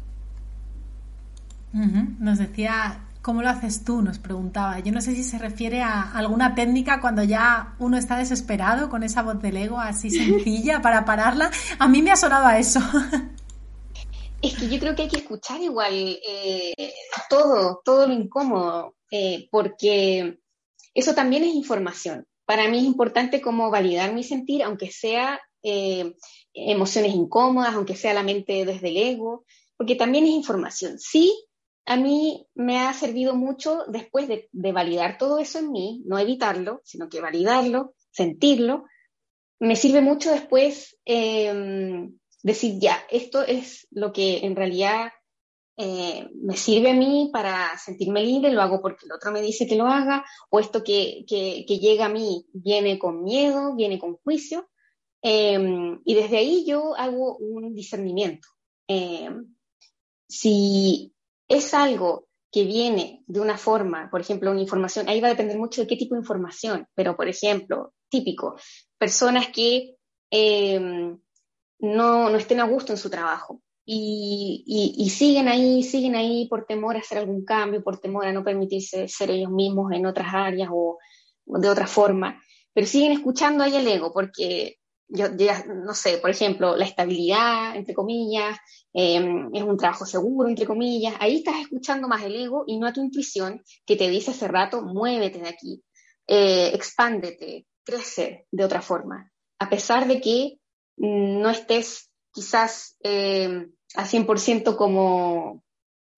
Nos 1.71 2.39
decía 2.39 3.06
¿Cómo 3.27 3.41
lo 3.41 3.49
haces 3.49 3.83
tú? 3.83 4.01
Nos 4.01 4.19
preguntaba. 4.19 4.79
Yo 4.79 4.93
no 4.93 5.01
sé 5.01 5.13
si 5.13 5.21
se 5.21 5.37
refiere 5.37 5.81
a 5.81 6.13
alguna 6.13 6.55
técnica 6.55 7.01
cuando 7.01 7.25
ya 7.25 7.75
uno 7.77 7.97
está 7.97 8.15
desesperado 8.17 8.89
con 8.89 9.03
esa 9.03 9.21
voz 9.21 9.41
del 9.41 9.57
ego 9.57 9.77
así 9.81 10.09
sencilla 10.11 10.81
para 10.81 11.03
pararla. 11.03 11.51
A 11.77 11.89
mí 11.89 12.01
me 12.01 12.11
ha 12.11 12.15
sonado 12.15 12.45
a 12.45 12.57
eso. 12.57 12.79
Es 14.41 14.57
que 14.57 14.69
yo 14.69 14.79
creo 14.79 14.95
que 14.95 15.01
hay 15.01 15.07
que 15.09 15.17
escuchar 15.17 15.59
igual 15.59 16.17
eh, 16.25 16.93
todo, 17.29 17.81
todo 17.83 18.07
lo 18.07 18.13
incómodo, 18.13 18.95
eh, 19.11 19.49
porque 19.51 20.39
eso 20.93 21.13
también 21.13 21.43
es 21.43 21.53
información. 21.53 22.25
Para 22.45 22.69
mí 22.69 22.77
es 22.77 22.85
importante 22.85 23.41
como 23.41 23.69
validar 23.69 24.13
mi 24.13 24.23
sentir, 24.23 24.63
aunque 24.63 24.89
sea 24.89 25.37
eh, 25.63 26.13
emociones 26.53 27.13
incómodas, 27.13 27.75
aunque 27.75 27.97
sea 27.97 28.13
la 28.13 28.23
mente 28.23 28.63
desde 28.63 28.87
el 28.87 28.95
ego, 28.95 29.43
porque 29.75 29.95
también 29.95 30.23
es 30.23 30.31
información. 30.31 30.97
Sí, 30.97 31.33
a 31.87 31.95
mí 31.95 32.45
me 32.53 32.79
ha 32.79 32.93
servido 32.93 33.33
mucho 33.33 33.85
después 33.87 34.27
de, 34.27 34.49
validar 34.73 35.17
todo 35.17 35.39
eso 35.39 35.59
en 35.59 35.71
mí, 35.71 36.03
no 36.05 36.19
evitarlo, 36.19 36.81
sino 36.83 37.07
que 37.07 37.21
validarlo, 37.21 37.95
sentirlo. 38.11 38.83
Me 39.59 39.77
sirve 39.77 40.01
mucho 40.01 40.29
después 40.29 40.97
em, 41.05 42.19
decir, 42.43 42.77
ya, 42.77 42.99
esto 43.09 43.41
es 43.41 43.87
lo 43.89 44.11
que 44.11 44.45
en 44.45 44.57
realidad 44.57 45.13
eh, 45.77 46.29
me 46.35 46.57
sirve 46.57 46.91
a 46.91 46.93
mí 46.93 47.29
para 47.31 47.77
sentirme 47.77 48.21
libre, 48.21 48.51
lo 48.51 48.61
hago 48.61 48.81
porque 48.81 49.05
el 49.05 49.13
otro 49.13 49.31
me 49.31 49.41
dice 49.41 49.65
que 49.65 49.77
lo 49.77 49.87
haga, 49.87 50.25
o 50.49 50.59
esto 50.59 50.83
que, 50.83 51.23
llega 51.25 52.07
a 52.07 52.09
mí 52.09 52.45
viene 52.51 52.99
con 52.99 53.23
miedo, 53.23 53.75
viene 53.75 53.97
con 53.97 54.17
juicio, 54.17 54.67
em, 55.21 56.01
y 56.03 56.15
desde 56.15 56.37
ahí 56.37 56.65
yo 56.67 56.97
hago 56.97 57.37
un 57.37 57.73
discernimiento. 57.73 58.49
Em, 58.89 59.55
si 60.27 61.13
es 61.47 61.73
algo 61.73 62.27
que 62.51 62.63
viene 62.63 63.23
de 63.27 63.39
una 63.39 63.57
forma, 63.57 64.09
por 64.09 64.21
ejemplo, 64.21 64.51
una 64.51 64.61
información, 64.61 65.09
ahí 65.09 65.19
va 65.19 65.27
a 65.27 65.31
depender 65.31 65.57
mucho 65.57 65.81
de 65.81 65.87
qué 65.87 65.97
tipo 65.97 66.15
de 66.15 66.21
información, 66.21 66.87
pero 66.95 67.15
por 67.15 67.27
ejemplo, 67.27 67.93
típico, 68.09 68.55
personas 68.97 69.47
que 69.47 69.95
em, 70.31 71.19
no, 71.79 72.35
estén 72.35 72.59
a 72.59 72.65
gusto 72.65 72.93
en 72.93 72.97
su 72.97 73.09
trabajo 73.09 73.61
y, 73.85 75.09
siguen 75.09 75.47
ahí, 75.47 75.83
siguen 75.83 76.15
ahí 76.15 76.47
por 76.49 76.65
temor 76.65 76.95
a 76.95 76.99
hacer 76.99 77.19
algún 77.19 77.45
cambio, 77.45 77.83
por 77.83 77.99
temor 77.99 78.25
a 78.25 78.33
no 78.33 78.43
permitirse 78.43 79.07
ser 79.07 79.31
ellos 79.31 79.51
mismos 79.51 79.91
en 79.93 80.05
otras 80.05 80.33
áreas 80.33 80.69
o, 80.71 80.97
de 81.45 81.69
otra 81.69 81.87
forma, 81.87 82.41
pero 82.73 82.85
siguen 82.85 83.13
escuchando 83.13 83.63
ahí 83.63 83.75
el 83.75 83.87
ego 83.87 84.11
porque 84.13 84.77
yo 85.09 85.27
ya, 85.35 85.63
no 85.65 85.93
sé, 85.93 86.17
por 86.17 86.29
ejemplo, 86.29 86.75
la 86.75 86.85
estabilidad, 86.85 87.75
entre 87.75 87.93
comillas, 87.93 88.57
em, 88.93 89.49
es 89.53 89.63
un 89.63 89.77
trabajo 89.77 90.05
seguro, 90.05 90.49
entre 90.49 90.65
comillas, 90.65 91.15
ahí 91.19 91.37
estás 91.37 91.61
escuchando 91.61 92.07
más 92.07 92.23
el 92.23 92.35
ego 92.35 92.63
y 92.67 92.77
no 92.77 92.87
a 92.87 92.93
tu 92.93 93.01
intuición 93.01 93.63
que 93.85 93.95
te 93.95 94.09
dice 94.09 94.31
hace 94.31 94.47
rato, 94.47 94.81
muévete 94.81 95.39
de 95.39 95.49
aquí, 95.49 95.83
eh, 96.27 96.71
expándete, 96.73 97.65
crece 97.83 98.47
de 98.51 98.65
otra 98.65 98.81
forma, 98.81 99.31
a 99.59 99.69
pesar 99.69 100.07
de 100.07 100.19
que 100.19 100.59
no 100.97 101.49
estés 101.49 102.09
quizás 102.31 102.97
eh, 103.03 103.67
a 103.95 104.05
100% 104.05 104.75
como 104.75 105.63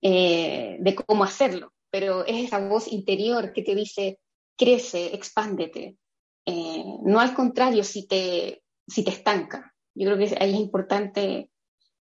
de 0.01 0.95
cómo 1.05 1.25
hacerlo, 1.25 1.73
pero 1.91 2.25
es 2.25 2.45
esa 2.45 2.59
voz 2.59 2.87
interior 2.87 3.51
que 3.53 3.61
te 3.61 3.75
dice, 3.75 4.19
crece, 4.57 5.15
expándete. 5.15 5.97
Eh, 6.45 6.83
no 7.03 7.19
al 7.19 7.33
contrario, 7.33 7.83
si 7.83 8.07
te 8.07 8.63
si 8.89 9.03
te 9.03 9.11
estanca. 9.11 9.73
Yo 9.95 10.05
creo 10.05 10.17
que 10.17 10.37
ahí 10.39 10.53
es 10.53 10.59
importante, 10.59 11.51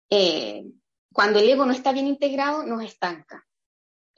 eh, 0.09 0.65
cuando 1.11 1.39
el 1.39 1.49
ego 1.49 1.65
no 1.65 1.71
está 1.71 1.91
bien 1.91 2.07
integrado, 2.07 2.65
nos 2.65 2.83
estanca. 2.83 3.45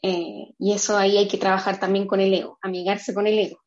Eh, 0.01 0.53
y 0.59 0.73
eso 0.73 0.97
ahí 0.97 1.17
hay 1.17 1.27
que 1.27 1.37
trabajar 1.37 1.79
también 1.79 2.07
con 2.07 2.19
el 2.19 2.33
ego, 2.33 2.59
amigarse 2.61 3.13
con 3.13 3.27
el 3.27 3.39
ego. 3.39 3.64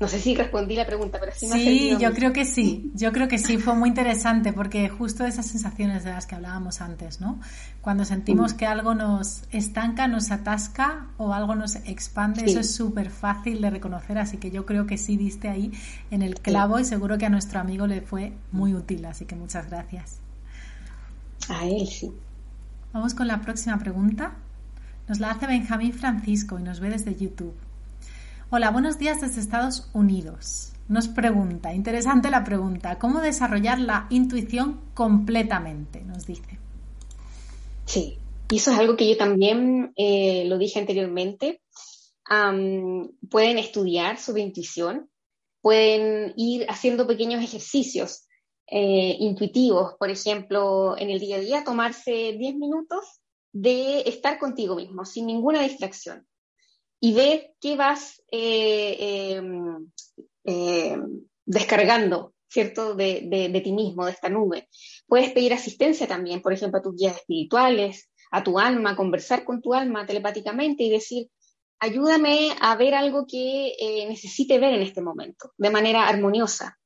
No 0.00 0.08
sé 0.08 0.18
si 0.18 0.34
respondí 0.34 0.76
la 0.76 0.86
pregunta, 0.86 1.18
pero 1.20 1.30
sí 1.36 1.46
me 1.46 1.56
Sí, 1.56 1.96
yo 2.00 2.14
creo 2.14 2.32
que 2.32 2.46
sí, 2.46 2.90
yo 2.94 3.12
creo 3.12 3.28
que 3.28 3.36
sí, 3.36 3.58
fue 3.58 3.74
muy 3.74 3.90
interesante 3.90 4.50
porque 4.54 4.88
justo 4.88 5.26
esas 5.26 5.44
sensaciones 5.44 6.04
de 6.04 6.10
las 6.10 6.26
que 6.26 6.36
hablábamos 6.36 6.80
antes, 6.80 7.20
¿no? 7.20 7.38
Cuando 7.82 8.06
sentimos 8.06 8.54
mm. 8.54 8.56
que 8.56 8.66
algo 8.66 8.94
nos 8.94 9.42
estanca, 9.50 10.08
nos 10.08 10.30
atasca 10.30 11.08
o 11.18 11.34
algo 11.34 11.54
nos 11.54 11.76
expande, 11.76 12.46
eso 12.46 12.60
es 12.60 12.74
súper 12.74 13.10
fácil 13.10 13.60
de 13.60 13.68
reconocer, 13.68 14.16
así 14.16 14.38
que 14.38 14.50
yo 14.50 14.64
creo 14.64 14.86
que 14.86 14.96
sí 14.96 15.18
diste 15.18 15.50
ahí 15.50 15.70
en 16.10 16.22
el 16.22 16.40
clavo 16.40 16.80
y 16.80 16.86
seguro 16.86 17.18
que 17.18 17.26
a 17.26 17.30
nuestro 17.30 17.60
amigo 17.60 17.86
le 17.86 18.00
fue 18.00 18.32
muy 18.52 18.72
útil, 18.72 19.04
así 19.04 19.26
que 19.26 19.36
muchas 19.36 19.68
gracias. 19.68 20.18
A 21.50 21.66
él 21.66 21.86
sí. 21.86 22.10
Vamos 22.94 23.12
con 23.12 23.28
la 23.28 23.42
próxima 23.42 23.78
pregunta. 23.78 24.32
Nos 25.08 25.20
la 25.20 25.32
hace 25.32 25.46
Benjamín 25.46 25.92
Francisco 25.92 26.58
y 26.58 26.62
nos 26.62 26.80
ve 26.80 26.88
desde 26.88 27.14
YouTube. 27.14 27.54
Hola, 28.52 28.72
buenos 28.72 28.98
días 28.98 29.20
desde 29.20 29.40
Estados 29.40 29.88
Unidos. 29.94 30.72
Nos 30.88 31.06
pregunta, 31.06 31.72
interesante 31.72 32.30
la 32.30 32.42
pregunta, 32.42 32.98
¿cómo 32.98 33.20
desarrollar 33.20 33.78
la 33.78 34.08
intuición 34.10 34.80
completamente? 34.92 36.00
Nos 36.00 36.26
dice. 36.26 36.58
Sí, 37.84 38.18
y 38.50 38.56
eso 38.56 38.72
es 38.72 38.78
algo 38.80 38.96
que 38.96 39.08
yo 39.08 39.16
también 39.16 39.92
eh, 39.94 40.46
lo 40.46 40.58
dije 40.58 40.80
anteriormente. 40.80 41.62
pueden 43.30 43.58
estudiar 43.58 44.18
sobre 44.18 44.42
intuición, 44.42 45.08
pueden 45.60 46.32
ir 46.36 46.66
haciendo 46.68 47.06
pequeños 47.06 47.44
ejercicios 47.44 48.26
eh, 48.66 49.14
intuitivos, 49.20 49.94
por 49.96 50.10
ejemplo, 50.10 50.98
en 50.98 51.10
el 51.10 51.20
día 51.20 51.36
a 51.36 51.40
día, 51.40 51.62
tomarse 51.62 52.34
10 52.36 52.56
minutos 52.56 53.20
de 53.52 54.00
estar 54.00 54.40
contigo 54.40 54.74
mismo, 54.74 55.04
sin 55.04 55.26
ninguna 55.26 55.62
distracción 55.62 56.26
y 57.00 57.14
ve 57.14 57.54
qué 57.60 57.76
vas 57.76 58.22
eh, 58.30 59.34
em, 59.34 59.90
em, 60.44 61.24
descargando, 61.46 62.34
¿cierto? 62.46 62.94
De, 62.94 63.60
ti 63.64 63.72
mismo, 63.72 64.04
de 64.04 64.12
esta 64.12 64.28
nube. 64.28 64.68
Puedes 65.06 65.32
pedir 65.32 65.54
asistencia 65.54 66.06
también, 66.06 66.42
por 66.42 66.52
ejemplo, 66.52 66.78
a 66.78 66.82
tus 66.82 66.94
guías 66.94 67.16
espirituales, 67.16 68.10
a 68.30 68.44
tu 68.44 68.58
alma, 68.58 68.96
conversar 68.96 69.44
con 69.44 69.62
tu 69.62 69.72
alma 69.72 70.06
telepáticamente 70.06 70.84
y 70.84 70.90
decir, 70.90 71.28
ayúdame 71.78 72.54
a 72.60 72.76
ver 72.76 72.94
algo 72.94 73.26
que 73.26 73.74
eh, 73.78 74.06
necesite 74.06 74.58
ver 74.58 74.74
en 74.74 74.82
este 74.82 75.00
momento, 75.00 75.52
de 75.56 75.70
manera 75.70 76.06
armoniosa. 76.06 76.78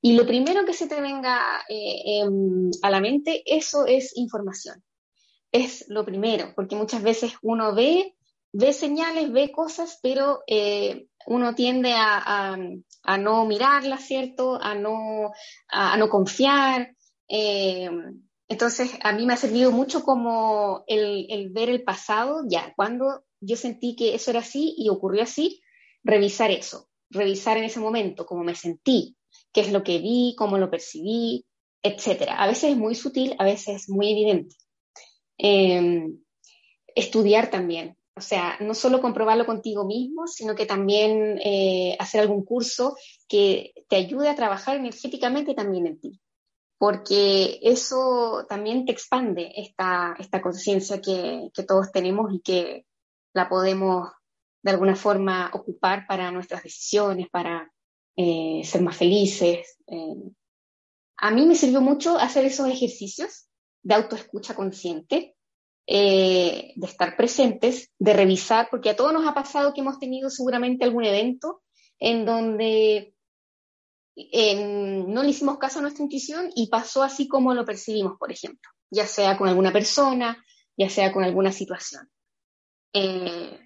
Y 0.00 0.12
lo 0.12 0.26
primero 0.26 0.64
que 0.64 0.74
se 0.74 0.86
te 0.86 1.00
venga 1.00 1.40
eh, 1.68 2.20
em, 2.20 2.70
a 2.82 2.90
la 2.90 3.00
mente, 3.00 3.42
eso 3.46 3.86
es 3.86 4.16
información. 4.16 4.84
Es 5.50 5.86
lo 5.88 6.04
primero, 6.04 6.52
porque 6.54 6.76
muchas 6.76 7.02
veces 7.02 7.32
uno 7.42 7.74
ve 7.74 8.14
ve 8.52 8.72
señales, 8.72 9.32
ve 9.32 9.52
cosas, 9.52 9.98
pero 10.02 10.40
eh, 10.46 11.06
uno 11.26 11.54
tiende 11.54 11.92
a, 11.94 12.56
no 13.18 13.44
mirarlas, 13.46 14.04
¿cierto? 14.04 14.58
A 14.60 14.74
no, 14.74 15.32
a, 15.68 15.96
no 15.96 16.08
confiar. 16.08 16.94
Eh, 17.28 17.90
entonces, 18.48 18.90
a 19.02 19.12
mí 19.12 19.26
me 19.26 19.34
ha 19.34 19.36
servido 19.36 19.70
mucho 19.72 20.02
como 20.02 20.84
el, 20.86 21.50
ver 21.50 21.68
el 21.68 21.84
pasado, 21.84 22.44
ya, 22.48 22.72
cuando 22.76 23.24
yo 23.40 23.56
sentí 23.56 23.94
que 23.94 24.14
eso 24.14 24.30
era 24.30 24.40
así 24.40 24.74
y 24.78 24.88
ocurrió 24.88 25.22
así, 25.22 25.60
revisar 26.02 26.50
eso, 26.50 26.88
revisar 27.10 27.58
en 27.58 27.64
ese 27.64 27.78
momento 27.78 28.24
cómo 28.24 28.42
me 28.42 28.54
sentí, 28.54 29.16
qué 29.52 29.60
es 29.60 29.70
lo 29.70 29.82
que 29.82 29.98
vi, 29.98 30.34
cómo 30.36 30.56
lo 30.56 30.70
percibí, 30.70 31.44
etcétera. 31.82 32.42
A 32.42 32.46
veces 32.46 32.70
es 32.70 32.76
muy 32.78 32.94
sutil, 32.94 33.36
a 33.38 33.44
veces 33.44 33.82
es 33.82 33.90
muy 33.90 34.12
evidente. 34.12 34.56
Em, 35.36 36.18
estudiar 36.94 37.50
también, 37.50 37.97
o 38.18 38.20
sea, 38.20 38.56
no 38.60 38.74
solo 38.74 39.00
comprobarlo 39.00 39.46
contigo 39.46 39.86
mismo, 39.86 40.26
sino 40.26 40.56
que 40.56 40.66
también 40.66 41.38
eh, 41.42 41.96
hacer 42.00 42.20
algún 42.20 42.44
curso 42.44 42.96
que 43.28 43.72
te 43.88 43.96
ayude 43.96 44.28
a 44.28 44.34
trabajar 44.34 44.76
energéticamente 44.76 45.54
también 45.54 45.86
en 45.86 46.00
ti, 46.00 46.20
porque 46.78 47.60
eso 47.62 48.44
también 48.48 48.84
te 48.84 48.92
expande 48.92 49.52
esta, 49.54 50.16
esta 50.18 50.42
conciencia 50.42 51.00
que, 51.00 51.50
todos 51.66 51.92
tenemos 51.92 52.34
y 52.34 52.40
que 52.40 52.86
la 53.32 53.48
podemos 53.48 54.10
de 54.62 54.72
alguna 54.72 54.96
forma 54.96 55.50
ocupar 55.54 56.06
para 56.08 56.32
nuestras 56.32 56.64
decisiones, 56.64 57.28
para 57.30 57.72
eh, 58.16 58.62
ser 58.64 58.82
más 58.82 58.96
felices. 58.96 59.78
Eh. 59.86 60.32
A 61.18 61.30
mí 61.30 61.46
me 61.46 61.54
sirvió 61.54 61.80
mucho 61.80 62.18
hacer 62.18 62.44
esos 62.44 62.68
ejercicios 62.68 63.48
de 63.82 63.94
autoescucha 63.94 64.56
consciente, 64.56 65.36
eh, 65.90 66.74
de 66.76 66.86
estar 66.86 67.16
presentes, 67.16 67.90
de 67.98 68.12
revisar, 68.12 68.68
porque 68.70 68.90
a 68.90 68.96
todos 68.96 69.12
nos 69.12 69.26
ha 69.26 69.32
pasado 69.32 69.72
que 69.72 69.80
hemos 69.80 69.98
tenido 69.98 70.28
seguramente 70.28 70.84
algún 70.84 71.04
evento 71.04 71.62
en 71.98 72.26
donde 72.26 73.14
no 74.14 75.22
le 75.22 75.30
hicimos 75.30 75.58
caso 75.58 75.78
a 75.78 75.82
nuestra 75.82 76.02
intuición 76.02 76.50
y 76.54 76.68
pasó 76.68 77.02
así 77.02 77.26
como 77.26 77.54
lo 77.54 77.64
percibimos, 77.64 78.18
por 78.18 78.30
ejemplo, 78.30 78.70
ya 78.90 79.06
sea 79.06 79.38
con 79.38 79.48
alguna 79.48 79.72
persona, 79.72 80.44
ya 80.76 80.90
sea 80.90 81.10
con 81.10 81.24
alguna 81.24 81.52
situación. 81.52 82.10
Eh, 82.92 83.58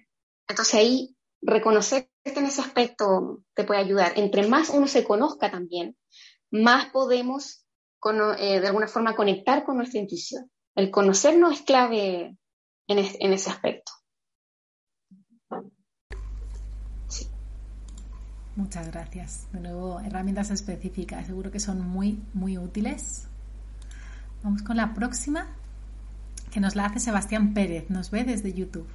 entonces 0.47 0.75
ahí 0.75 1.17
reconocer 1.41 2.09
que 2.23 2.31
en 2.31 2.45
ese 2.45 2.61
aspecto 2.61 3.43
te 3.53 3.65
puede 3.65 3.81
ayudar. 3.81 4.13
Entre 4.15 4.47
más 4.47 4.69
uno 4.69 4.87
se 4.87 5.03
conozca 5.03 5.51
también, 5.51 5.97
más 6.51 6.89
podemos 6.91 7.65
eh, 8.39 8.59
de 8.61 8.67
alguna 8.67 8.87
forma 8.87 9.15
conectar 9.15 9.65
con 9.65 9.75
nuestra 9.75 9.99
intuición. 9.99 10.49
El 10.75 10.89
conocernos 10.89 11.53
es 11.53 11.61
clave 11.61 12.35
en, 12.87 13.33
ese 13.33 13.49
aspecto. 13.49 13.91
Muchas 18.55 18.91
gracias. 18.91 19.47
De 19.51 19.59
nuevo, 19.59 19.99
herramientas 19.99 20.51
específicas. 20.51 21.27
Seguro 21.27 21.51
que 21.51 21.59
son 21.59 21.87
muy, 21.87 22.23
muy 22.33 22.57
útiles. 22.57 23.27
Vamos 24.43 24.63
con 24.63 24.77
la 24.77 24.93
próxima, 24.93 25.47
que 26.51 26.59
nos 26.59 26.75
la 26.75 26.85
hace 26.85 26.99
Sebastián 26.99 27.53
Pérez. 27.53 27.89
Nos 27.89 28.11
ve 28.11 28.23
desde 28.23 28.53
YouTube. 28.53 28.87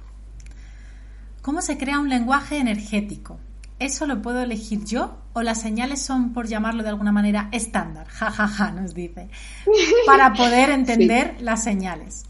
¿Cómo 1.41 1.61
se 1.61 1.77
crea 1.77 1.99
un 1.99 2.09
lenguaje 2.09 2.57
energético? 2.57 3.39
¿Eso 3.79 4.05
lo 4.05 4.21
puedo 4.21 4.41
elegir 4.41 4.83
yo 4.83 5.17
o 5.33 5.41
las 5.41 5.61
señales 5.61 6.01
son, 6.01 6.33
por 6.33 6.47
llamarlo 6.47 6.83
de 6.83 6.89
alguna 6.89 7.13
manera, 7.13 7.49
estándar? 7.53 8.07
Ja, 8.07 8.29
ja, 8.29 8.47
ja, 8.47 8.71
nos 8.71 8.93
dice. 8.93 9.29
Para 10.05 10.33
poder 10.33 10.69
entender 10.69 11.37
las 11.41 11.63
señales. 11.63 12.25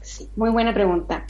Sí, 0.00 0.30
muy 0.36 0.50
buena 0.50 0.72
pregunta. 0.72 1.26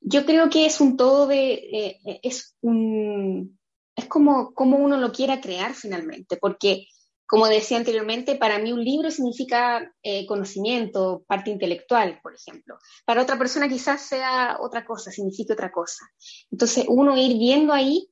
yo 0.00 0.26
creo 0.26 0.48
que 0.48 0.66
es 0.66 0.80
un 0.80 0.96
todo 0.96 1.26
de. 1.26 1.52
Eh, 1.52 2.20
es 2.22 2.56
un. 2.62 3.58
Es 3.94 4.06
como, 4.06 4.52
como 4.52 4.78
uno 4.78 4.96
lo 4.96 5.12
quiera 5.12 5.40
crear 5.40 5.72
finalmente, 5.74 6.36
porque 6.36 6.88
como 7.26 7.48
decía 7.48 7.78
anteriormente, 7.78 8.36
para 8.36 8.58
mí 8.58 8.72
un 8.72 8.84
libro 8.84 9.10
significa 9.10 9.92
eh, 10.02 10.26
conocimiento, 10.26 11.24
parte 11.26 11.50
intelectual, 11.50 12.20
por 12.22 12.34
ejemplo. 12.34 12.78
Para 13.04 13.22
otra 13.22 13.36
persona 13.36 13.68
quizás 13.68 14.02
sea 14.02 14.58
otra 14.60 14.84
cosa, 14.86 15.10
signifique 15.10 15.52
otra 15.52 15.72
cosa. 15.72 16.04
Entonces, 16.50 16.84
uno 16.88 17.16
ir 17.16 17.36
viendo 17.36 17.72
ahí 17.72 18.08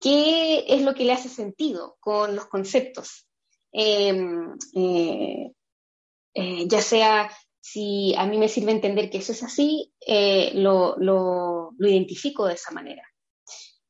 qué 0.00 0.64
es 0.68 0.82
lo 0.82 0.94
que 0.94 1.04
le 1.04 1.12
hace 1.12 1.30
sentido 1.30 1.96
con 2.00 2.36
los 2.36 2.46
conceptos. 2.46 3.26
Em, 3.72 4.54
eh, 4.74 5.52
eh, 6.34 6.68
ya 6.68 6.82
sea 6.82 7.30
si 7.60 8.14
a 8.16 8.26
mí 8.26 8.36
me 8.36 8.48
sirve 8.48 8.72
entender 8.72 9.08
que 9.08 9.18
eso 9.18 9.32
es 9.32 9.42
así, 9.42 9.94
lo, 10.54 10.96
lo, 10.98 11.70
lo, 11.78 11.88
identifico 11.88 12.46
de 12.46 12.54
esa 12.54 12.72
manera. 12.72 13.02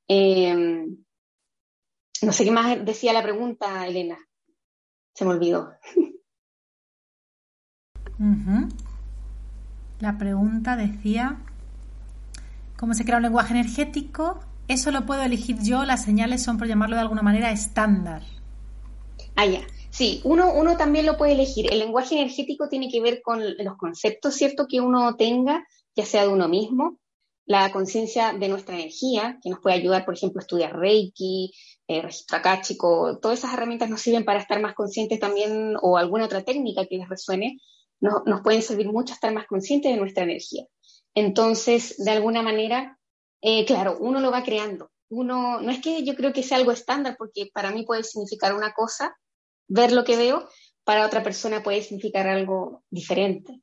Em, 0.07 1.05
no 2.23 2.33
sé 2.33 2.45
qué 2.45 2.51
más 2.51 2.85
decía 2.85 3.13
la 3.13 3.23
pregunta, 3.23 3.87
Elena. 3.87 4.19
Se 5.15 5.25
me 5.25 5.33
olvidó. 5.33 5.73
La 9.99 10.17
pregunta 10.19 10.77
decía, 10.77 11.39
¿cómo 12.77 12.95
se 12.95 13.05
crea 13.05 13.17
un 13.17 13.23
lenguaje 13.23 13.53
energético? 13.53 14.41
Eso 14.69 14.91
lo 14.91 15.07
puedo 15.07 15.23
elegir 15.23 15.59
yo, 15.63 15.85
las 15.85 16.05
señales 16.05 16.43
son, 16.43 16.57
por 16.57 16.69
llamarlo 16.69 16.97
de 16.97 17.03
alguna 17.03 17.23
manera, 17.23 17.51
estándar. 17.51 18.23
Ah, 19.37 19.47
ya. 19.47 19.61
Sí, 19.91 20.21
uno, 20.25 20.53
uno 20.55 20.77
también 20.77 21.05
lo 21.05 21.17
puede 21.17 21.33
elegir. 21.33 21.71
El 21.71 21.81
lenguaje 21.81 22.15
energético 22.15 22.69
tiene 22.69 22.89
que 22.89 23.01
ver 23.01 23.21
con 23.23 23.43
los 23.59 23.77
conceptos, 23.77 24.35
¿cierto?, 24.35 24.67
que 24.69 24.81
uno 24.81 25.17
tenga, 25.17 25.67
ya 25.95 26.07
sea 26.07 26.23
de 26.23 26.29
uno 26.29 26.49
mismo, 26.49 26.99
la 27.53 27.71
conciencia 27.71 28.33
de 28.33 28.49
nuestra 28.49 28.75
energía, 28.75 29.39
que 29.43 29.51
nos 29.51 29.61
puede 29.61 29.77
ayudar, 29.77 30.07
por 30.07 30.15
ejemplo, 30.15 30.41
a 30.41 30.45
estudiar 30.45 30.75
Reiki, 30.75 31.53
eh, 31.87 32.01
registro 32.01 32.39
acáchico, 32.39 33.19
todas 33.21 33.41
esas 33.41 33.53
herramientas 33.53 33.91
nos 33.91 34.01
sirven 34.01 34.25
para 34.25 34.41
estar 34.41 34.59
más 34.61 34.75
conscientes 34.75 35.21
también, 35.21 35.75
o 35.83 35.99
alguna 35.99 36.25
otra 36.25 36.43
técnica 36.43 36.87
que 36.87 36.97
les 36.97 37.09
resuene, 37.09 37.59
nos 38.01 38.41
pueden 38.41 38.63
servir 38.63 38.89
mucho 38.91 39.13
a 39.13 39.17
estar 39.17 39.33
más 39.35 39.47
conscientes 39.47 39.93
de 39.93 39.99
nuestra 39.99 40.25
energía. 40.25 40.65
Entonces, 41.15 42.03
de 42.03 42.11
alguna 42.11 42.43
manera, 42.43 42.99
eh, 43.43 43.67
claro, 43.67 43.99
uno 44.01 44.19
lo 44.21 44.31
va 44.31 44.43
creando. 44.43 44.91
Uno, 45.11 45.61
no 45.61 45.71
es 45.71 45.81
que 45.81 46.03
yo 46.03 46.15
creo 46.17 46.33
que 46.33 46.43
sea 46.43 46.57
algo 46.57 46.73
estándar, 46.73 47.17
porque 47.19 47.51
para 47.53 47.71
mí 47.71 47.85
puede 47.85 48.03
significar 48.03 48.55
una 48.55 48.73
cosa, 48.73 49.15
ver 49.69 49.93
lo 49.93 50.05
que 50.05 50.17
veo, 50.17 50.49
para 50.85 51.05
otra 51.05 51.23
persona 51.23 51.63
puede 51.63 51.83
significar 51.83 52.27
algo 52.27 52.83
diferente. 52.91 53.61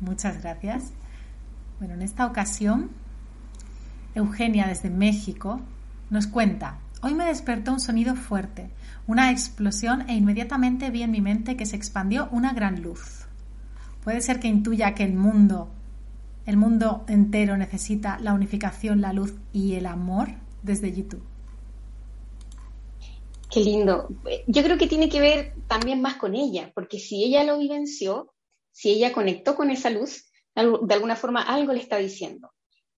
Muchas 0.00 0.42
gracias. 0.42 0.92
Bueno, 1.78 1.94
en 1.94 2.02
esta 2.02 2.26
ocasión, 2.26 2.90
Eugenia 4.14 4.66
desde 4.66 4.88
México 4.88 5.60
nos 6.08 6.26
cuenta, 6.26 6.78
hoy 7.02 7.12
me 7.12 7.26
despertó 7.26 7.72
un 7.72 7.80
sonido 7.80 8.14
fuerte, 8.16 8.70
una 9.06 9.30
explosión 9.30 10.08
e 10.08 10.14
inmediatamente 10.14 10.90
vi 10.90 11.02
en 11.02 11.10
mi 11.10 11.20
mente 11.20 11.56
que 11.56 11.66
se 11.66 11.76
expandió 11.76 12.28
una 12.32 12.54
gran 12.54 12.82
luz. 12.82 13.26
Puede 14.02 14.22
ser 14.22 14.40
que 14.40 14.48
intuya 14.48 14.94
que 14.94 15.04
el 15.04 15.12
mundo, 15.12 15.68
el 16.46 16.56
mundo 16.56 17.04
entero 17.08 17.58
necesita 17.58 18.18
la 18.20 18.32
unificación, 18.32 19.02
la 19.02 19.12
luz 19.12 19.34
y 19.52 19.74
el 19.74 19.84
amor 19.84 20.28
desde 20.62 20.92
YouTube. 20.92 21.24
Qué 23.50 23.60
lindo. 23.60 24.08
Yo 24.46 24.62
creo 24.62 24.78
que 24.78 24.86
tiene 24.86 25.08
que 25.08 25.20
ver 25.20 25.54
también 25.66 26.00
más 26.00 26.14
con 26.14 26.34
ella, 26.34 26.72
porque 26.74 26.98
si 26.98 27.22
ella 27.24 27.44
lo 27.44 27.58
vivenció, 27.58 28.32
si 28.76 28.90
ella 28.90 29.10
conectó 29.10 29.56
con 29.56 29.70
esa 29.70 29.88
luz, 29.88 30.30
de 30.54 30.94
alguna 30.94 31.16
forma 31.16 31.40
algo 31.40 31.72
le 31.72 31.80
está 31.80 31.96
diciendo. 31.96 32.52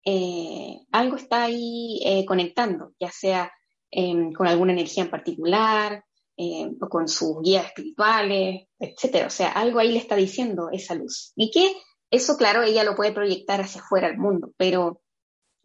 Eh, 0.05 0.77
algo 0.91 1.14
está 1.14 1.45
ahí 1.45 2.01
eh, 2.05 2.25
conectando, 2.27 2.95
ya 2.99 3.12
sea 3.12 3.53
em, 3.88 4.33
con 4.33 4.49
alguna 4.49 4.73
energía 4.73 5.05
en 5.05 5.11
particular, 5.11 6.05
em, 6.37 6.77
o 6.81 6.88
con 6.88 7.07
sus 7.07 7.40
guías 7.44 7.67
espirituales, 7.67 8.67
etcétera. 8.77 9.29
O 9.29 9.31
sea, 9.31 9.52
algo 9.52 9.79
ahí 9.79 9.92
le 9.92 10.00
está 10.00 10.17
diciendo 10.17 10.69
esa 10.73 10.96
luz. 10.96 11.33
Y 11.37 11.52
que 11.52 11.73
eso, 12.11 12.37
claro, 12.37 12.65
ella 12.65 12.83
lo 12.83 12.96
puede 12.96 13.13
proyectar 13.13 13.61
hacia 13.61 13.81
afuera 13.81 14.09
al 14.09 14.19
mundo, 14.19 14.50
pero 14.57 15.02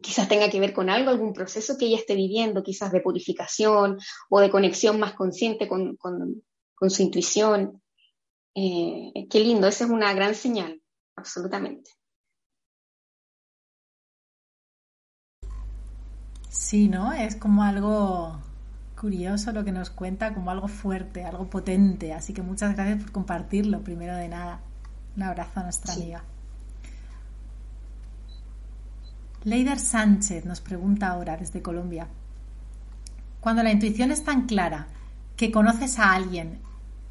quizás 0.00 0.28
tenga 0.28 0.48
que 0.48 0.60
ver 0.60 0.72
con 0.72 0.90
algo, 0.90 1.10
algún 1.10 1.32
proceso 1.32 1.76
que 1.76 1.86
ella 1.86 1.98
esté 1.98 2.14
viviendo, 2.14 2.62
quizás 2.62 2.92
de 2.92 3.00
purificación 3.00 3.98
o 4.30 4.40
de 4.40 4.50
conexión 4.50 5.00
más 5.00 5.14
consciente 5.14 5.66
con 5.66 5.98
su 6.88 7.02
intuición. 7.02 7.82
Eh, 8.54 9.26
qué 9.28 9.40
lindo, 9.40 9.66
esa 9.66 9.84
es 9.84 9.90
una 9.90 10.12
gran 10.14 10.34
señal, 10.34 10.80
absolutamente. 11.16 11.90
Sí, 16.48 16.88
¿no? 16.88 17.12
Es 17.12 17.34
como 17.34 17.64
algo 17.64 18.38
curioso 19.00 19.52
lo 19.52 19.64
que 19.64 19.72
nos 19.72 19.90
cuenta, 19.90 20.32
como 20.32 20.50
algo 20.50 20.68
fuerte, 20.68 21.24
algo 21.24 21.50
potente. 21.50 22.14
Así 22.14 22.32
que 22.32 22.42
muchas 22.42 22.74
gracias 22.74 23.02
por 23.02 23.12
compartirlo, 23.12 23.82
primero 23.82 24.14
de 24.14 24.28
nada. 24.28 24.60
Un 25.16 25.24
abrazo 25.24 25.60
a 25.60 25.62
nuestra 25.64 25.94
amiga. 25.94 26.24
Leider 29.44 29.78
Sánchez 29.78 30.46
nos 30.46 30.60
pregunta 30.60 31.08
ahora 31.08 31.36
desde 31.36 31.60
Colombia. 31.60 32.08
Cuando 33.40 33.62
la 33.62 33.72
intuición 33.72 34.10
es 34.10 34.24
tan 34.24 34.46
clara 34.46 34.86
que 35.36 35.52
conoces 35.52 35.98
a 35.98 36.14
alguien 36.14 36.60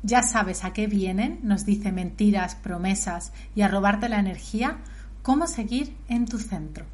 ya 0.04 0.22
sabes 0.22 0.66
a 0.66 0.74
qué 0.74 0.88
vienen, 0.88 1.40
nos 1.44 1.66
dice 1.66 1.92
mentiras, 1.92 2.56
promesas 2.56 3.32
y 3.56 3.62
a 3.62 3.70
robarte 3.70 4.10
la 4.10 4.20
energía, 4.20 4.80
¿cómo 5.24 5.48
seguir 5.48 5.96
en 6.10 6.26
tu 6.26 6.38
centro? 6.38 6.86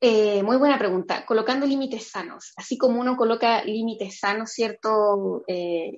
Eh, 0.00 0.42
muy 0.42 0.56
buena 0.56 0.78
pregunta. 0.78 1.24
Colocando 1.24 1.66
límites 1.66 2.10
sanos, 2.10 2.52
así 2.56 2.76
como 2.76 3.00
uno 3.00 3.16
coloca 3.16 3.62
límites 3.64 4.18
sanos, 4.18 4.50
¿cierto? 4.50 5.44
Eh, 5.46 5.92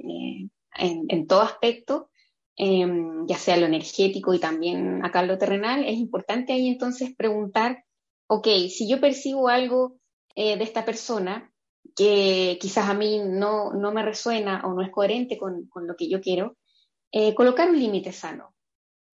en, 0.74 1.26
todo 1.26 1.42
aspecto, 1.42 2.10
em, 2.56 3.26
ya 3.26 3.38
sea 3.38 3.56
lo 3.56 3.66
energético 3.66 4.34
y 4.34 4.40
también 4.40 5.04
acá 5.04 5.22
lo 5.22 5.38
terrenal, 5.38 5.84
es 5.84 5.96
importante 5.96 6.52
ahí 6.52 6.68
entonces 6.68 7.14
preguntar, 7.16 7.84
ok, 8.26 8.48
si 8.68 8.88
yo 8.88 9.00
percibo 9.00 9.48
algo 9.48 9.96
de 10.34 10.62
esta 10.62 10.84
persona 10.84 11.51
que 11.95 12.59
quizás 12.61 12.89
a 12.89 12.95
mí 12.95 13.20
no, 13.24 13.72
me 13.72 14.03
resuena 14.03 14.62
o 14.64 14.74
no 14.74 14.83
es 14.83 14.91
coherente 14.91 15.39
con, 15.39 15.66
con 15.68 15.87
lo 15.87 15.97
que 15.97 16.09
yo 16.09 16.20
quiero, 16.20 16.57
colocar 17.37 17.68
un 17.68 17.78
límite 17.78 18.12
sano. 18.12 18.55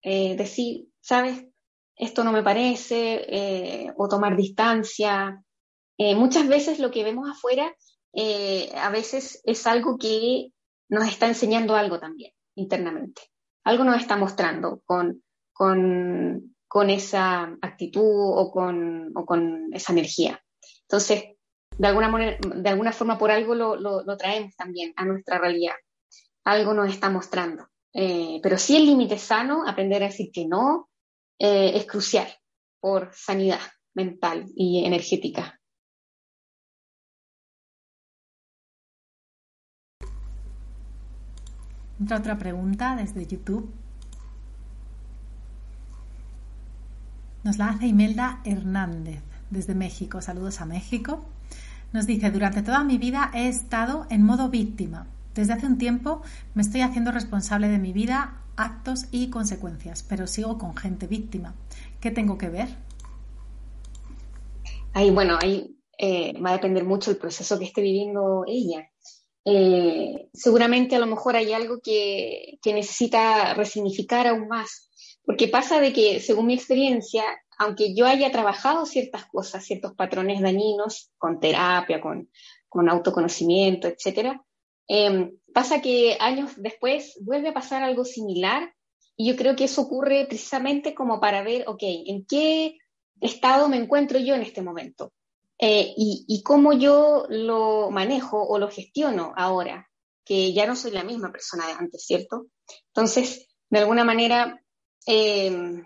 decir, 0.02 0.88
¿sabes? 1.00 1.44
esto 1.98 2.22
no 2.24 2.32
me 2.32 2.42
parece, 2.42 3.24
eh, 3.28 3.92
o 3.96 4.08
tomar 4.08 4.36
distancia. 4.36 5.42
Eh, 5.98 6.14
muchas 6.14 6.48
veces 6.48 6.78
lo 6.78 6.90
que 6.90 7.04
vemos 7.04 7.28
afuera 7.28 7.74
eh, 8.12 8.70
a 8.76 8.88
veces 8.90 9.42
es 9.44 9.66
algo 9.66 9.98
que 9.98 10.52
nos 10.88 11.06
está 11.08 11.26
enseñando 11.26 11.74
algo 11.74 11.98
también 11.98 12.32
internamente. 12.54 13.22
Algo 13.64 13.84
nos 13.84 14.00
está 14.00 14.16
mostrando 14.16 14.80
con, 14.86 15.22
con, 15.52 16.56
con 16.68 16.90
esa 16.90 17.56
actitud 17.60 18.02
o 18.04 18.50
con, 18.50 19.12
o 19.16 19.26
con, 19.26 19.70
esa 19.72 19.92
energía. 19.92 20.42
Entonces, 20.82 21.36
de 21.78 21.86
alguna, 21.86 22.38
de 22.40 22.68
alguna 22.68 22.92
forma, 22.92 23.16
por 23.16 23.30
algo 23.30 23.54
lo, 23.54 23.76
lo, 23.76 24.16
traemos 24.16 24.54
también 24.56 24.92
a 24.96 25.04
nuestra 25.04 25.38
realidad. 25.38 25.74
Algo 26.44 26.74
nos 26.74 26.90
está 26.90 27.08
mostrando. 27.08 27.68
pero 27.92 28.58
sí 28.58 28.76
el 28.76 28.86
límite 28.86 29.18
sano, 29.18 29.64
aprender 29.66 30.02
a 30.02 30.06
decir 30.06 30.30
que 30.32 30.46
no, 30.46 30.88
eh, 31.38 31.72
es 31.76 31.86
crucial 31.86 32.28
por 32.80 33.10
sanidad 33.14 33.60
mental 33.94 34.46
y 34.56 34.84
energética. 34.84 35.60
Otra, 42.02 42.18
otra 42.18 42.38
pregunta 42.38 42.96
desde 42.96 43.26
YouTube. 43.26 43.72
Nos 47.44 47.58
la 47.58 47.68
hace 47.68 47.86
Imelda 47.86 48.40
Hernández 48.44 49.22
desde 49.50 49.74
México. 49.74 50.20
Saludos 50.20 50.60
a 50.60 50.66
México. 50.66 51.24
Nos 51.92 52.06
dice, 52.06 52.30
durante 52.30 52.62
toda 52.62 52.84
mi 52.84 52.98
vida 52.98 53.30
he 53.34 53.48
estado 53.48 54.06
en 54.10 54.22
modo 54.22 54.50
víctima. 54.50 55.06
Desde 55.34 55.54
hace 55.54 55.66
un 55.66 55.78
tiempo 55.78 56.22
me 56.54 56.62
estoy 56.62 56.82
haciendo 56.82 57.12
responsable 57.12 57.68
de 57.68 57.78
mi 57.78 57.92
vida 57.92 58.42
actos 58.56 59.06
y 59.10 59.30
consecuencias, 59.30 60.02
pero 60.02 60.26
sigo 60.26 60.58
con 60.58 60.76
gente 60.76 61.06
víctima. 61.06 61.54
¿Qué 62.00 62.10
tengo 62.10 62.36
que 62.36 62.48
ver? 62.48 62.68
Ahí, 64.92 65.10
bueno, 65.10 65.38
ahí 65.40 65.76
eh, 65.96 66.34
va 66.40 66.50
a 66.50 66.54
depender 66.54 66.84
mucho 66.84 67.10
el 67.10 67.16
proceso 67.16 67.58
que 67.58 67.66
esté 67.66 67.80
viviendo 67.80 68.44
ella. 68.46 68.90
Eh, 69.44 70.28
seguramente 70.34 70.96
a 70.96 70.98
lo 70.98 71.06
mejor 71.06 71.36
hay 71.36 71.52
algo 71.52 71.80
que, 71.80 72.58
que 72.60 72.74
necesita 72.74 73.54
resignificar 73.54 74.26
aún 74.26 74.48
más, 74.48 74.90
porque 75.24 75.48
pasa 75.48 75.80
de 75.80 75.92
que, 75.92 76.20
según 76.20 76.46
mi 76.46 76.54
experiencia, 76.54 77.22
aunque 77.58 77.94
yo 77.94 78.06
haya 78.06 78.30
trabajado 78.30 78.86
ciertas 78.86 79.26
cosas, 79.26 79.64
ciertos 79.64 79.94
patrones 79.94 80.40
dañinos, 80.40 81.10
con 81.18 81.40
terapia, 81.40 82.00
con, 82.00 82.30
con 82.68 82.88
autoconocimiento, 82.88 83.88
etcétera, 83.88 84.42
Em, 84.88 85.38
pasa 85.52 85.82
que 85.82 86.16
años 86.18 86.52
después 86.56 87.18
vuelve 87.20 87.48
a 87.48 87.54
pasar 87.54 87.82
algo 87.82 88.06
similar 88.06 88.74
y 89.16 89.28
yo 89.28 89.36
creo 89.36 89.54
que 89.54 89.64
eso 89.64 89.82
ocurre 89.82 90.24
precisamente 90.26 90.94
como 90.94 91.20
para 91.20 91.42
ver, 91.42 91.68
ok, 91.68 91.82
¿en 91.82 92.24
qué 92.24 92.78
estado 93.20 93.68
me 93.68 93.76
encuentro 93.76 94.18
yo 94.18 94.34
en 94.34 94.42
este 94.42 94.62
momento? 94.62 95.12
Eh, 95.60 95.92
y, 95.96 96.42
cómo 96.44 96.72
yo 96.72 97.26
lo 97.28 97.90
manejo 97.90 98.40
o 98.40 98.58
lo 98.58 98.70
gestiono 98.70 99.32
ahora, 99.36 99.90
que 100.24 100.52
ya 100.52 100.66
no 100.66 100.76
soy 100.76 100.92
la 100.92 101.02
misma 101.02 101.32
persona 101.32 101.66
de 101.66 101.72
antes, 101.72 102.06
¿cierto? 102.06 102.46
Entonces, 102.94 103.48
de 103.68 103.80
alguna 103.80 104.04
manera, 104.04 104.62
em, 105.04 105.84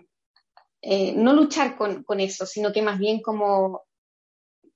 eh, 0.83 1.13
no 1.15 1.33
luchar 1.33 1.75
con, 1.75 2.19
eso, 2.19 2.45
sino 2.45 2.71
que 2.71 2.81
más 2.83 2.99
bien 2.99 3.21
como 3.21 3.81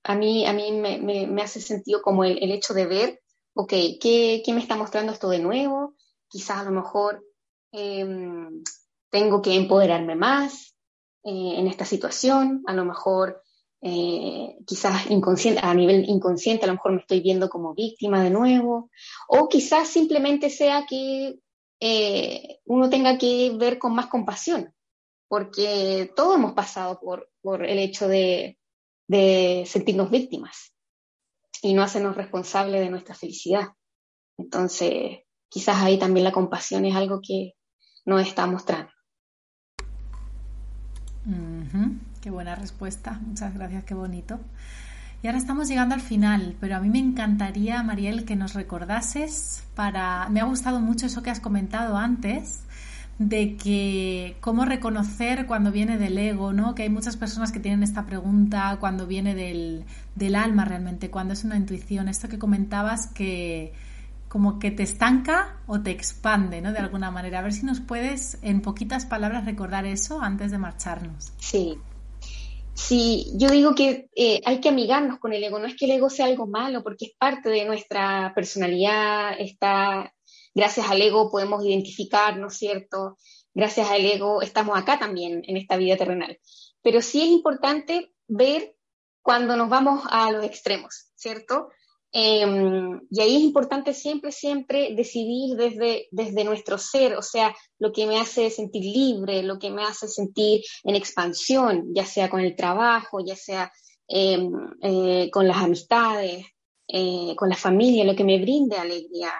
a 0.02 0.14
mí, 0.14 0.46
a 0.46 0.52
mí 0.52 0.72
me, 0.72 1.42
hace 1.42 1.60
sentido 1.60 2.02
como 2.02 2.24
el, 2.24 2.42
el 2.42 2.50
hecho 2.50 2.74
de 2.74 2.86
ver 2.86 3.20
ok, 3.58 3.72
¿qué, 4.00 4.42
me 4.54 4.60
está 4.60 4.76
mostrando 4.76 5.12
esto 5.12 5.28
de 5.28 5.40
nuevo? 5.40 5.96
Quizás 6.28 6.58
a 6.58 6.64
lo 6.64 6.70
mejor 6.70 7.24
em, 7.72 8.62
tengo 9.10 9.42
que 9.42 9.56
empoderarme 9.56 10.14
más 10.14 10.76
eh, 11.24 11.54
en 11.56 11.66
esta 11.66 11.84
situación, 11.84 12.62
a 12.68 12.72
lo 12.72 12.84
mejor 12.84 13.42
eh, 13.80 14.58
quizás 14.64 15.10
inconsciente, 15.10 15.60
a 15.60 15.74
nivel 15.74 16.08
inconsciente, 16.08 16.64
a 16.64 16.68
lo 16.68 16.74
mejor 16.74 16.92
me 16.92 17.00
estoy 17.00 17.20
viendo 17.20 17.48
como 17.48 17.74
víctima 17.74 18.22
de 18.22 18.30
nuevo, 18.30 18.90
o 19.26 19.48
quizás 19.48 19.88
simplemente 19.88 20.50
sea 20.50 20.86
que 20.88 21.40
uno 22.64 22.90
tenga 22.90 23.18
que 23.18 23.56
ver 23.58 23.78
con 23.78 23.92
más 23.92 24.06
compasión, 24.06 24.72
porque 25.28 26.12
todos 26.16 26.36
hemos 26.36 26.52
pasado 26.52 27.00
por, 27.00 27.28
el 27.64 27.78
hecho 27.78 28.08
de 28.08 28.56
sentirnos 29.66 30.10
víctimas 30.10 30.74
y 31.62 31.74
no 31.74 31.82
hacernos 31.82 32.16
responsables 32.16 32.80
de 32.80 32.90
nuestra 32.90 33.14
felicidad. 33.14 33.68
Entonces, 34.38 35.20
quizás 35.48 35.82
ahí 35.82 35.98
también 35.98 36.24
la 36.24 36.32
compasión 36.32 36.84
es 36.84 36.94
algo 36.94 37.20
que 37.22 37.54
nos 38.04 38.26
está 38.26 38.46
mostrando. 38.46 38.90
Qué 42.22 42.30
buena 42.30 42.54
respuesta. 42.54 43.20
Muchas 43.26 43.54
gracias, 43.54 43.84
qué 43.84 43.94
bonito. 43.94 44.38
Y 45.22 45.26
ahora 45.26 45.38
estamos 45.38 45.68
llegando 45.68 45.94
al 45.94 46.00
final, 46.00 46.56
pero 46.60 46.76
a 46.76 46.80
mí 46.80 46.88
me 46.88 47.00
encantaría, 47.00 47.82
Mariel, 47.82 48.24
que 48.24 48.36
nos 48.36 48.54
recordases 48.54 49.64
para... 49.74 50.28
Me 50.28 50.40
ha 50.40 50.44
gustado 50.44 50.80
mucho 50.80 51.06
eso 51.06 51.22
que 51.22 51.30
has 51.30 51.40
comentado 51.40 51.96
antes, 51.96 52.62
de 53.18 53.56
que 53.56 54.36
cómo 54.40 54.64
reconocer 54.64 55.46
cuando 55.46 55.72
viene 55.72 55.98
del 55.98 56.16
ego, 56.18 56.52
¿no? 56.52 56.74
Que 56.74 56.84
hay 56.84 56.88
muchas 56.88 57.16
personas 57.16 57.50
que 57.50 57.58
tienen 57.58 57.82
esta 57.82 58.06
pregunta 58.06 58.76
cuando 58.78 59.06
viene 59.06 59.34
del, 59.34 59.84
del 60.14 60.36
alma 60.36 60.64
realmente, 60.64 61.10
cuando 61.10 61.34
es 61.34 61.44
una 61.44 61.56
intuición. 61.56 62.08
Esto 62.08 62.28
que 62.28 62.38
comentabas 62.38 63.08
que 63.08 63.72
como 64.28 64.58
que 64.58 64.70
te 64.70 64.82
estanca 64.82 65.56
o 65.66 65.80
te 65.80 65.90
expande, 65.90 66.60
¿no? 66.60 66.72
De 66.72 66.78
alguna 66.78 67.10
manera. 67.10 67.40
A 67.40 67.42
ver 67.42 67.52
si 67.52 67.66
nos 67.66 67.80
puedes, 67.80 68.38
en 68.42 68.60
poquitas 68.60 69.06
palabras, 69.06 69.44
recordar 69.44 69.84
eso 69.84 70.20
antes 70.20 70.50
de 70.52 70.58
marcharnos. 70.58 71.32
Sí. 71.38 71.78
Sí, 72.74 73.32
yo 73.34 73.50
digo 73.50 73.74
que 73.74 74.08
eh, 74.14 74.40
hay 74.44 74.60
que 74.60 74.68
amigarnos 74.68 75.18
con 75.18 75.32
el 75.32 75.42
ego. 75.42 75.58
No 75.58 75.66
es 75.66 75.74
que 75.74 75.86
el 75.86 75.92
ego 75.92 76.08
sea 76.08 76.26
algo 76.26 76.46
malo, 76.46 76.84
porque 76.84 77.06
es 77.06 77.12
parte 77.18 77.48
de 77.48 77.64
nuestra 77.64 78.32
personalidad, 78.36 79.32
está 79.40 80.12
gracias 80.54 80.88
al 80.90 81.02
ego 81.02 81.30
podemos 81.30 81.64
identificar, 81.64 82.36
¿no 82.36 82.50
cierto? 82.50 83.16
Gracias 83.54 83.90
al 83.90 84.04
ego 84.04 84.42
estamos 84.42 84.78
acá 84.78 84.98
también 84.98 85.42
en 85.46 85.56
esta 85.56 85.76
vida 85.76 85.96
terrenal. 85.96 86.38
Pero 86.82 87.02
sí 87.02 87.22
es 87.22 87.28
importante 87.28 88.12
ver 88.26 88.76
cuando 89.22 89.56
nos 89.56 89.68
vamos 89.68 90.04
a 90.10 90.30
los 90.30 90.44
extremos, 90.44 91.10
¿cierto? 91.14 91.68
Em, 92.10 93.00
y 93.10 93.20
ahí 93.20 93.36
es 93.36 93.42
importante 93.42 93.92
siempre, 93.92 94.32
siempre 94.32 94.94
decidir 94.94 95.56
desde, 95.56 96.08
desde 96.10 96.44
nuestro 96.44 96.78
ser, 96.78 97.14
o 97.16 97.22
sea, 97.22 97.54
lo 97.78 97.92
que 97.92 98.06
me 98.06 98.18
hace 98.18 98.48
sentir 98.48 98.82
libre, 98.82 99.42
lo 99.42 99.58
que 99.58 99.70
me 99.70 99.82
hace 99.82 100.08
sentir 100.08 100.62
en 100.84 100.94
expansión, 100.94 101.92
ya 101.94 102.06
sea 102.06 102.30
con 102.30 102.40
el 102.40 102.56
trabajo, 102.56 103.20
ya 103.24 103.36
sea 103.36 103.70
em, 104.06 104.50
eh, 104.82 105.30
con 105.30 105.46
las 105.46 105.58
amistades, 105.58 106.46
eh, 106.88 107.34
con 107.36 107.50
la 107.50 107.56
familia, 107.56 108.04
lo 108.04 108.16
que 108.16 108.24
me 108.24 108.40
brinde 108.40 108.78
alegría. 108.78 109.32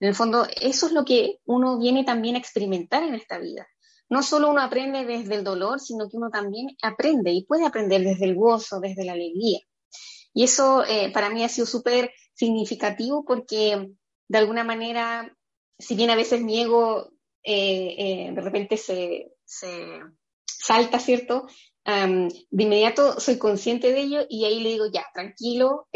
En 0.00 0.08
el 0.08 0.14
fondo, 0.14 0.46
eso 0.60 0.86
es 0.86 0.92
lo 0.92 1.04
que 1.04 1.40
uno 1.44 1.78
viene 1.78 2.04
también 2.04 2.34
a 2.34 2.38
experimentar 2.38 3.02
en 3.02 3.14
esta 3.14 3.38
vida. 3.38 3.68
No 4.08 4.22
solo 4.22 4.50
uno 4.50 4.62
aprende 4.62 5.04
desde 5.04 5.36
el 5.36 5.44
dolor, 5.44 5.78
sino 5.78 6.08
que 6.08 6.16
uno 6.16 6.30
también 6.30 6.68
aprende 6.82 7.30
y 7.32 7.44
puede 7.44 7.66
aprender 7.66 8.02
desde 8.02 8.24
el 8.24 8.34
gozo, 8.34 8.80
desde 8.80 9.04
la 9.04 9.12
alegría. 9.12 9.60
Y 10.32 10.44
eso 10.44 10.84
eh, 10.84 11.10
para 11.12 11.28
mí 11.28 11.44
ha 11.44 11.48
sido 11.48 11.66
súper 11.66 12.12
significativo 12.34 13.24
porque 13.24 13.90
de 14.26 14.38
alguna 14.38 14.64
manera, 14.64 15.36
si 15.78 15.94
bien 15.94 16.10
a 16.10 16.16
veces 16.16 16.40
mi 16.40 16.60
ego 16.60 17.10
eh, 17.42 17.94
eh, 17.98 18.32
de 18.34 18.40
repente 18.40 18.76
se, 18.76 19.32
salta, 20.44 20.98
¿cierto? 20.98 21.46
de 21.82 22.62
inmediato 22.64 23.18
soy 23.18 23.36
consciente 23.38 23.90
de 23.90 24.00
ello 24.00 24.20
y 24.28 24.44
ahí 24.44 24.60
le 24.60 24.70
digo, 24.70 24.84
ya, 24.92 25.06
tranquilo, 25.12 25.88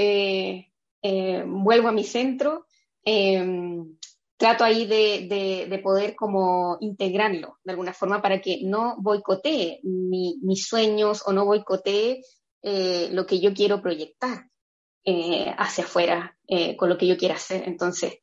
vuelvo 1.47 1.89
a 1.89 1.93
mi 1.93 2.03
centro 2.03 2.67
Em, 3.05 3.97
trato 4.37 4.65
ahí 4.65 4.87
de, 4.87 5.81
poder 5.83 6.15
como 6.15 6.79
integrarlo 6.81 7.59
de 7.63 7.73
alguna 7.73 7.93
forma 7.93 8.23
para 8.23 8.41
que 8.41 8.61
no 8.65 8.97
boicotee 8.99 9.81
mis 9.83 10.67
sueños 10.67 11.23
o 11.27 11.33
no 11.33 11.45
boicotee 11.45 12.23
eh, 12.63 13.09
lo 13.13 13.27
que 13.27 13.41
yo 13.41 13.53
quiero 13.53 13.83
proyectar 13.83 14.49
eh, 15.05 15.55
hacia 15.59 15.85
afuera 15.85 16.39
eh, 16.47 16.77
con 16.77 16.89
lo 16.89 16.97
que 16.97 17.07
yo 17.07 17.17
quiera 17.17 17.35
hacer. 17.35 17.65
Entonces, 17.67 18.21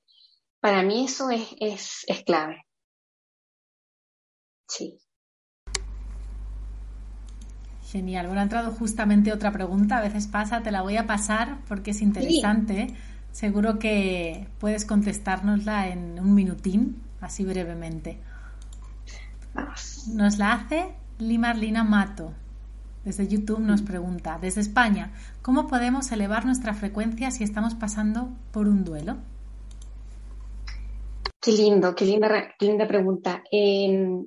para 0.60 0.82
mí 0.82 1.06
eso 1.06 1.30
es, 1.30 1.48
es, 1.60 2.04
es 2.08 2.24
clave. 2.24 2.66
Sí. 4.68 4.98
Genial. 7.92 8.28
Bueno, 8.28 8.40
ha 8.40 8.44
entrado 8.44 8.72
justamente 8.72 9.34
otra 9.34 9.52
pregunta. 9.52 9.98
A 9.98 10.02
veces 10.02 10.28
pasa, 10.28 10.64
te 10.64 10.72
la 10.72 10.82
voy 10.82 10.98
a 10.98 11.06
pasar 11.06 11.60
porque 11.68 11.92
es 11.92 12.02
interesante. 12.02 12.96
Seguro 13.32 13.80
que 13.80 14.48
puedes 14.60 14.86
contestárnosla 14.86 15.88
en 15.88 16.20
un 16.20 16.36
minutín, 16.36 17.02
así 17.22 17.46
brevemente. 17.46 18.18
Nos 20.14 20.38
la 20.38 20.54
hace 20.54 20.96
Limarlina 21.18 21.84
Mato. 21.84 22.34
Desde 23.06 23.28
YouTube 23.28 23.60
nos 23.60 23.82
pregunta, 23.82 24.38
desde 24.40 24.62
España, 24.62 25.12
¿cómo 25.42 25.68
podemos 25.68 26.12
elevar 26.12 26.46
nuestra 26.46 26.74
frecuencia 26.74 27.32
si 27.32 27.44
estamos 27.44 27.74
pasando 27.74 28.30
por 28.52 28.68
un 28.68 28.84
duelo? 28.84 29.18
Qué 31.42 31.52
lindo, 31.52 31.96
qué 31.96 32.06
linda, 32.06 32.54
linda 32.60 32.88
pregunta. 32.88 33.44
Em, 33.52 34.24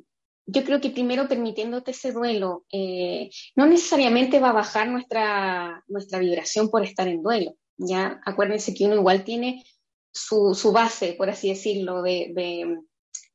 yo 0.46 0.64
creo 0.64 0.80
que 0.80 0.90
primero 0.90 1.28
permitiéndote 1.28 1.92
ese 1.92 2.10
duelo, 2.10 2.64
eh, 2.72 3.30
no 3.54 3.66
necesariamente 3.66 4.40
va 4.40 4.50
a 4.50 4.54
bajar 4.54 4.88
nuestra, 4.88 5.84
nuestra 5.86 6.18
vibración 6.18 6.68
por 6.68 6.82
estar 6.82 7.06
en 7.06 7.22
duelo. 7.22 7.54
Ya 7.76 8.20
acuérdense 8.24 8.74
que 8.74 8.86
uno 8.86 8.96
igual 8.96 9.24
tiene 9.24 9.64
su, 10.12 10.54
su 10.54 10.72
base, 10.72 11.14
por 11.14 11.28
así 11.30 11.48
decirlo, 11.48 12.02
de, 12.02 12.32
de, 12.34 12.78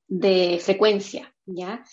de 0.08 0.60
frecuencia. 0.60 1.34
¿ya? 1.46 1.84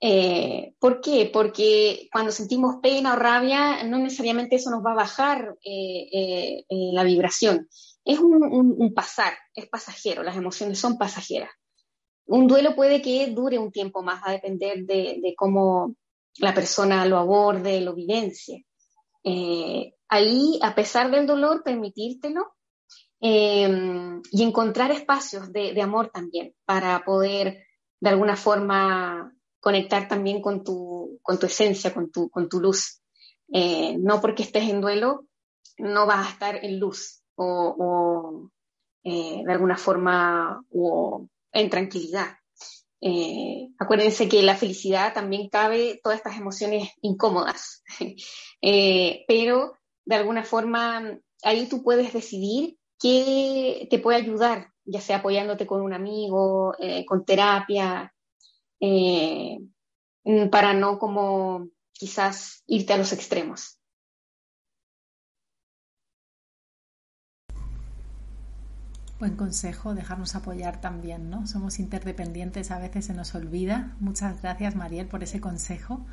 Eh, 0.00 0.74
¿Por 0.78 1.00
qué? 1.00 1.30
Porque 1.32 2.08
cuando 2.12 2.32
sentimos 2.32 2.76
pena 2.82 3.14
o 3.14 3.16
rabia, 3.16 3.82
no 3.84 3.98
necesariamente 3.98 4.56
eso 4.56 4.70
nos 4.70 4.84
va 4.84 4.92
a 4.92 4.96
bajar 4.96 5.56
eh, 5.64 6.64
la 6.68 7.04
vibración. 7.04 7.68
Es 8.04 8.18
un, 8.18 8.42
un 8.42 8.94
pasar, 8.94 9.32
es 9.54 9.68
pasajero, 9.68 10.22
las 10.22 10.36
emociones 10.36 10.78
son 10.78 10.96
pasajeras. 10.98 11.50
Un 12.26 12.48
duelo 12.48 12.74
puede 12.74 13.00
que 13.00 13.28
dure 13.28 13.58
un 13.58 13.70
tiempo 13.70 14.02
más, 14.02 14.20
va 14.22 14.30
a 14.30 14.32
depender 14.32 14.84
de, 14.84 15.34
cómo 15.36 15.94
la 16.38 16.52
persona 16.52 17.06
lo 17.06 17.18
aborde, 17.18 17.80
lo 17.80 17.94
vivencie. 17.94 18.66
Eh, 19.22 19.94
ahí, 20.08 20.58
a 20.62 20.74
pesar 20.74 21.10
del 21.10 21.26
dolor, 21.26 21.62
permitírtelo 21.62 22.54
eh, 23.20 24.20
y 24.30 24.42
encontrar 24.42 24.90
espacios 24.90 25.52
de, 25.52 25.80
amor 25.80 26.10
también 26.12 26.54
para 26.64 27.04
poder 27.04 27.64
de 28.00 28.08
alguna 28.10 28.36
forma 28.36 29.32
conectar 29.60 30.06
también 30.06 30.40
con 30.40 30.62
tu, 30.62 31.18
con 31.22 31.38
tu 31.38 31.46
esencia, 31.46 31.92
con 31.92 32.10
tu, 32.10 32.28
con 32.30 32.48
tu 32.48 32.60
luz. 32.60 33.00
Eh, 33.52 33.96
no 33.98 34.20
porque 34.20 34.42
estés 34.42 34.68
en 34.68 34.80
duelo, 34.80 35.26
no 35.78 36.06
vas 36.06 36.26
a 36.26 36.30
estar 36.30 36.64
en 36.64 36.78
luz 36.78 37.22
o, 37.36 38.50
de 39.02 39.52
alguna 39.52 39.76
forma 39.76 40.62
o 40.72 41.28
en 41.52 41.70
tranquilidad. 41.70 42.36
Eh, 43.00 43.68
acuérdense 43.78 44.28
que 44.28 44.42
la 44.42 44.56
felicidad 44.56 45.12
también 45.12 45.48
cabe 45.48 46.00
todas 46.02 46.18
estas 46.18 46.38
emociones 46.38 46.90
incómodas, 47.02 47.82
eh, 48.62 49.24
pero 49.28 49.75
de 50.06 50.14
alguna 50.14 50.44
forma 50.44 51.18
ahí 51.42 51.68
tú 51.68 51.82
puedes 51.82 52.12
decidir 52.12 52.78
qué 52.98 53.86
te 53.90 53.98
puede 53.98 54.18
ayudar, 54.18 54.72
ya 54.84 55.00
sea 55.00 55.18
apoyándote 55.18 55.66
con 55.66 55.82
un 55.82 55.92
amigo, 55.92 56.74
eh, 56.78 57.04
con 57.04 57.24
terapia, 57.24 58.12
para 60.50 60.74
no 60.74 60.98
como 60.98 61.68
quizás 61.92 62.62
irte 62.66 62.92
a 62.92 62.98
los 62.98 63.12
extremos. 63.12 63.78
Buen 69.18 69.34
consejo, 69.34 69.94
dejarnos 69.94 70.34
apoyar 70.34 70.82
también, 70.82 71.30
¿no? 71.30 71.46
Somos 71.46 71.78
interdependientes, 71.78 72.70
a 72.70 72.78
veces 72.78 73.06
se 73.06 73.14
nos 73.14 73.34
olvida. 73.34 73.96
Muchas 73.98 74.42
gracias, 74.42 74.76
Mariel, 74.76 75.06
por 75.06 75.22
ese 75.22 75.40
consejo. 75.40 76.04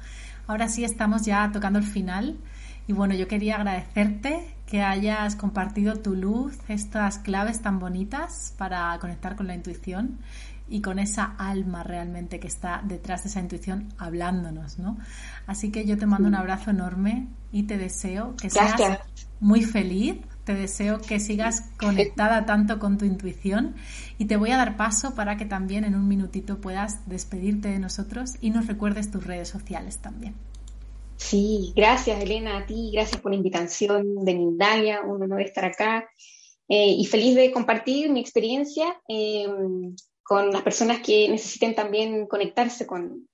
Ahora 0.47 0.69
sí 0.69 0.85
estamos 0.85 1.25
ya 1.25 1.51
tocando 1.51 1.79
el 1.79 1.85
final 1.85 2.37
y 2.87 2.93
bueno, 2.93 3.15
yo 3.15 3.27
quería 3.27 3.55
agradecerte 3.55 4.55
que 4.67 4.81
hayas 4.81 5.35
compartido 5.35 5.97
tu 5.97 6.15
luz, 6.15 6.57
estas 6.67 7.19
claves 7.19 7.61
tan 7.61 7.79
bonitas 7.79 8.53
para 8.57 8.97
conectar 8.99 9.35
con 9.35 9.47
la 9.47 9.55
intuición 9.55 10.19
y 10.67 10.81
con 10.81 10.97
esa 10.99 11.35
alma 11.37 11.83
realmente 11.83 12.39
que 12.39 12.47
está 12.47 12.81
detrás 12.83 13.23
de 13.23 13.29
esa 13.29 13.39
intuición 13.39 13.93
hablándonos, 13.97 14.79
¿no? 14.79 14.97
Así 15.45 15.71
que 15.71 15.85
yo 15.85 15.97
te 15.97 16.05
mando 16.05 16.27
un 16.27 16.35
abrazo 16.35 16.71
enorme 16.71 17.27
y 17.51 17.63
te 17.63 17.77
deseo 17.77 18.35
que 18.35 18.49
seas 18.49 18.73
muy 19.39 19.61
feliz. 19.61 20.17
Te 20.45 20.55
deseo 20.55 20.99
que 20.99 21.21
sigas 21.21 21.69
conectada 21.77 22.45
tanto 22.45 22.77
con 22.79 22.97
tu 22.97 23.05
intuición. 23.05 23.75
Y 24.17 24.25
te 24.25 24.35
voy 24.35 24.51
a 24.51 24.57
dar 24.57 24.75
paso 24.75 25.15
para 25.15 25.37
que 25.37 25.45
también 25.45 25.85
en 25.85 25.95
un 25.95 26.07
minutito 26.07 26.59
puedas 26.59 27.07
despedirte 27.07 27.69
de 27.69 27.79
nosotros 27.79 28.35
y 28.41 28.49
nos 28.49 28.67
recuerdes 28.67 29.09
tus 29.09 29.25
redes 29.25 29.47
sociales 29.47 29.99
también. 29.99 30.33
Sí, 31.23 31.73
gracias 31.75 32.21
Elena 32.21 32.57
a 32.57 32.65
ti, 32.65 32.91
gracias 32.93 33.21
por 33.21 33.31
la 33.31 33.37
invitación 33.37 34.25
de 34.25 34.35
Mindalia, 34.35 35.01
un 35.01 35.23
honor 35.23 35.41
estar 35.41 35.65
acá 35.65 36.09
eh, 36.67 36.95
y 36.97 37.05
feliz 37.05 37.35
de 37.35 37.51
compartir 37.51 38.09
mi 38.11 38.19
experiencia 38.19 39.01
eh, 39.07 39.47
con 40.21 40.51
las 40.51 40.61
personas 40.61 40.99
que 40.99 41.29
necesiten 41.29 41.75
también 41.75 42.27
conectarse 42.27 42.85
con, 42.85 43.27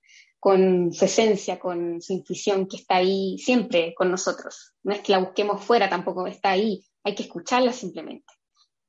su 0.92 1.04
esencia, 1.04 1.58
con 1.58 2.00
su 2.00 2.12
intuición 2.12 2.66
que 2.66 2.76
está 2.76 2.96
ahí 2.96 3.36
siempre 3.38 3.92
con 3.94 4.10
nosotros. 4.10 4.72
No 4.82 4.94
es 4.94 5.00
que 5.00 5.12
la 5.12 5.18
busquemos 5.18 5.62
fuera, 5.62 5.88
tampoco 5.88 6.26
está 6.26 6.50
ahí 6.50 6.84
hay 7.02 7.14
que 7.14 7.24
escucharla 7.24 7.72
simplemente. 7.72 8.32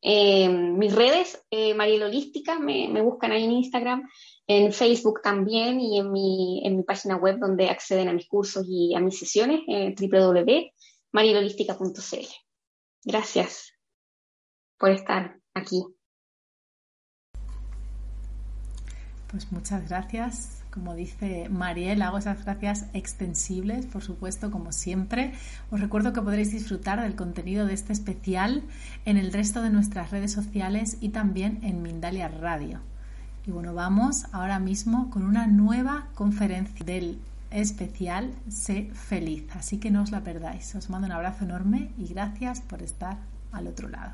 Eh, 0.02 0.50
mis 0.50 0.94
redes, 0.94 1.44
eh, 1.52 1.74
Mariel 1.74 2.04
Holística, 2.04 2.60
me, 2.60 3.02
buscan 3.02 3.32
ahí 3.32 3.44
en 3.44 3.52
Instagram, 3.52 4.10
en 4.58 4.74
Facebook 4.74 5.22
también 5.22 5.80
y 5.80 6.00
en 6.00 6.12
mi, 6.12 6.66
en 6.66 6.78
mi 6.78 6.84
página 6.84 7.18
web 7.18 7.38
donde 7.40 7.70
acceden 7.70 8.10
a 8.10 8.14
mis 8.14 8.28
cursos 8.28 8.66
y 8.68 8.96
a 8.96 9.00
mis 9.00 9.18
sesiones, 9.18 9.62
eh, 9.68 9.96
www.marielholística.cl. 10.00 12.28
Gracias 13.04 13.74
por 14.78 14.92
estar 14.92 15.40
aquí. 15.54 15.84
Pues 19.28 19.52
muchas 19.52 19.88
gracias 19.88 20.62
como 20.72 20.96
dice 20.96 21.50
Mariel, 21.50 22.02
hago 22.02 22.18
esas 22.18 22.46
gracias 22.46 22.86
extensibles, 22.94 23.86
por 23.86 24.02
supuesto, 24.02 24.52
como 24.52 24.72
siempre. 24.72 25.34
Os 25.70 25.82
recuerdo 25.82 26.14
que 26.14 26.22
podréis 26.22 26.52
disfrutar 26.52 27.02
del 27.02 27.16
contenido 27.16 27.66
de 27.66 27.74
este 27.74 27.92
especial 27.92 28.64
en 29.04 29.18
el 29.18 29.34
resto 29.34 29.62
de 29.62 29.70
nuestras 29.70 30.12
redes 30.12 30.32
sociales 30.32 30.98
y 31.02 31.10
también 31.10 31.60
en 31.64 31.82
Mindalia 31.82 32.30
Radio. 32.30 32.80
Y 33.46 33.52
bueno, 33.52 33.74
vamos 33.74 34.26
ahora 34.32 34.60
mismo 34.60 35.10
con 35.10 35.24
una 35.24 35.48
nueva 35.48 36.08
conferencia 36.14 36.86
del 36.86 37.20
especial 37.50 38.34
Sé 38.50 38.92
feliz. 38.94 39.46
Así 39.56 39.78
que 39.78 39.92
no 39.92 40.04
os 40.04 40.12
la 40.12 40.22
perdáis. 40.22 40.74
Os 40.76 40.90
mando 40.90 41.08
un 41.08 41.14
abrazo 41.14 41.46
enorme 41.46 41.92
y 41.98 42.08
gracias 42.08 42.62
por 42.62 42.82
estar 42.82 43.18
al 43.52 43.68
otro 43.68 43.90
lado. 43.90 44.14